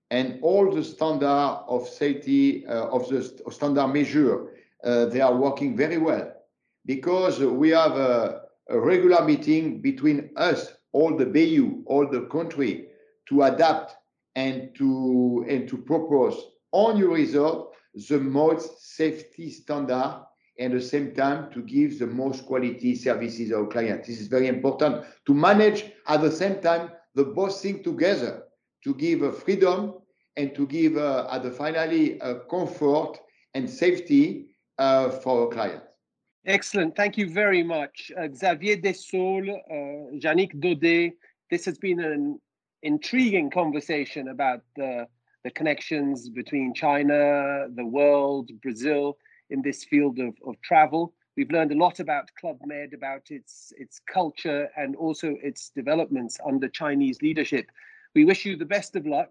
And 0.10 0.40
all 0.42 0.72
the 0.74 0.84
standard 0.84 1.64
of 1.68 1.88
safety, 1.88 2.66
uh, 2.66 2.88
of 2.88 3.10
the 3.10 3.24
standard 3.52 3.88
measure, 3.88 4.54
uh, 4.84 5.06
they 5.06 5.22
are 5.22 5.36
working 5.36 5.76
very 5.76 5.98
well 5.98 6.32
because 6.86 7.40
we 7.40 7.70
have 7.70 7.92
a, 7.98 8.44
a, 8.70 8.80
regular 8.80 9.26
meeting 9.26 9.82
between 9.82 10.30
us, 10.38 10.74
all 10.94 11.18
the 11.18 11.26
BU, 11.26 11.84
all 11.86 12.08
the 12.08 12.22
country, 12.28 12.88
to 13.28 13.44
adapt 13.44 13.96
and 14.36 14.74
to 14.76 15.46
and 15.50 15.68
to 15.68 15.78
propose 15.78 16.52
on 16.72 16.96
your 16.96 17.14
resort 17.14 17.70
the 18.08 18.20
most 18.20 18.96
safety 18.96 19.50
standard 19.50 20.24
and 20.60 20.74
at 20.74 20.80
the 20.80 20.86
same 20.86 21.14
time 21.14 21.52
to 21.52 21.62
give 21.62 22.00
the 22.00 22.08
most 22.08 22.46
quality 22.46 22.96
services 22.96 23.52
our 23.52 23.66
clients. 23.66 24.08
This 24.08 24.22
is 24.22 24.28
very 24.28 24.48
important 24.48 25.06
to 25.26 25.34
manage 25.34 25.86
at 26.08 26.22
the 26.22 26.32
same 26.32 26.62
time 26.62 26.92
the 27.16 27.26
both 27.26 27.60
things 27.62 27.84
together 27.84 28.44
to 28.88 28.94
give 28.94 29.22
a 29.22 29.34
freedom 29.34 29.96
and 30.38 30.56
to 30.56 30.66
give 30.66 30.96
uh, 30.96 31.28
at 31.30 31.44
the 31.44 31.52
finally 31.52 32.18
a 32.20 32.36
comfort 32.50 33.20
and 33.54 33.70
safety 33.70 34.48
uh, 34.78 35.10
for 35.10 35.42
our 35.42 35.48
clients. 35.50 35.86
Excellent. 36.46 36.96
Thank 36.96 37.18
you 37.18 37.30
very 37.30 37.64
much. 37.64 38.12
Uh, 38.18 38.30
Xavier 38.34 38.78
Dessaules, 38.78 39.50
uh, 39.50 40.16
Yannick 40.24 40.54
Daudet, 40.62 41.12
this 41.52 41.66
has 41.66 41.78
been 41.78 42.00
an 42.00 42.40
intriguing 42.84 43.50
conversation 43.50 44.30
about 44.30 44.62
the, 44.78 45.06
the 45.44 45.52
connections 45.52 46.30
between 46.30 46.74
China, 46.74 47.68
the 47.76 47.86
world, 47.86 48.50
Brazil, 48.62 49.18
in 49.50 49.62
this 49.62 49.84
field 49.84 50.20
of, 50.20 50.34
of 50.48 50.56
travel. 50.62 51.14
We've 51.36 51.52
learned 51.52 51.74
a 51.74 51.78
lot 51.78 52.00
about 52.00 52.30
Club 52.40 52.60
Med, 52.66 52.94
about 52.94 53.24
its 53.30 53.74
its 53.78 54.00
culture 54.12 54.70
and 54.76 54.96
also 54.96 55.36
its 55.44 55.70
developments 55.70 56.40
under 56.46 56.68
Chinese 56.68 57.22
leadership. 57.22 57.68
We 58.18 58.26
wish 58.26 58.48
you 58.48 58.58
the 58.58 58.66
best 58.66 58.96
of 58.96 59.06
luck. 59.06 59.30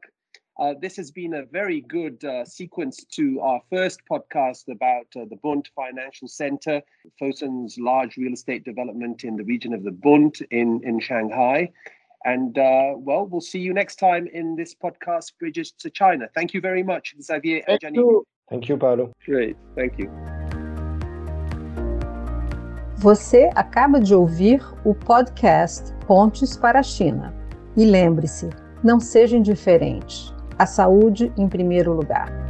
Uh, 0.60 0.74
this 0.80 0.94
has 0.94 1.10
been 1.10 1.34
a 1.34 1.44
very 1.46 1.80
good 1.80 2.24
uh, 2.24 2.44
sequence 2.44 3.04
to 3.16 3.40
our 3.40 3.60
first 3.68 4.00
podcast 4.08 4.68
about 4.68 5.08
uh, 5.16 5.24
the 5.28 5.34
Bund 5.42 5.68
Financial 5.74 6.28
Center, 6.28 6.80
Fosun's 7.20 7.76
large 7.80 8.16
real 8.16 8.32
estate 8.32 8.64
development 8.64 9.24
in 9.24 9.36
the 9.36 9.42
region 9.42 9.74
of 9.74 9.82
the 9.82 9.90
Bund 9.90 10.36
in, 10.52 10.80
in 10.84 11.00
Shanghai. 11.00 11.72
And 12.24 12.56
uh, 12.56 12.92
well, 12.96 13.26
we'll 13.26 13.40
see 13.40 13.58
you 13.58 13.74
next 13.74 13.96
time 13.96 14.28
in 14.32 14.54
this 14.54 14.72
podcast, 14.72 15.32
Bridges 15.40 15.72
to 15.80 15.90
China. 15.90 16.28
Thank 16.32 16.54
you 16.54 16.60
very 16.60 16.84
much, 16.84 17.12
Xavier 17.20 17.62
and 17.66 17.80
Janine. 17.80 18.22
Thank 18.48 18.68
you, 18.68 18.76
Paulo. 18.76 19.12
Great. 19.24 19.56
Thank 19.74 19.98
you. 19.98 20.08
Você 22.98 23.50
acaba 23.56 23.98
de 23.98 24.14
ouvir 24.14 24.62
o 24.84 24.94
podcast 24.94 25.92
Pontes 26.06 26.56
para 26.56 26.78
a 26.78 26.84
China. 26.84 27.34
E 27.76 27.84
lembre-se, 27.84 28.48
não 28.86 29.00
seja 29.00 29.36
indiferente. 29.36 30.32
A 30.56 30.64
saúde 30.64 31.32
em 31.36 31.48
primeiro 31.48 31.92
lugar. 31.92 32.45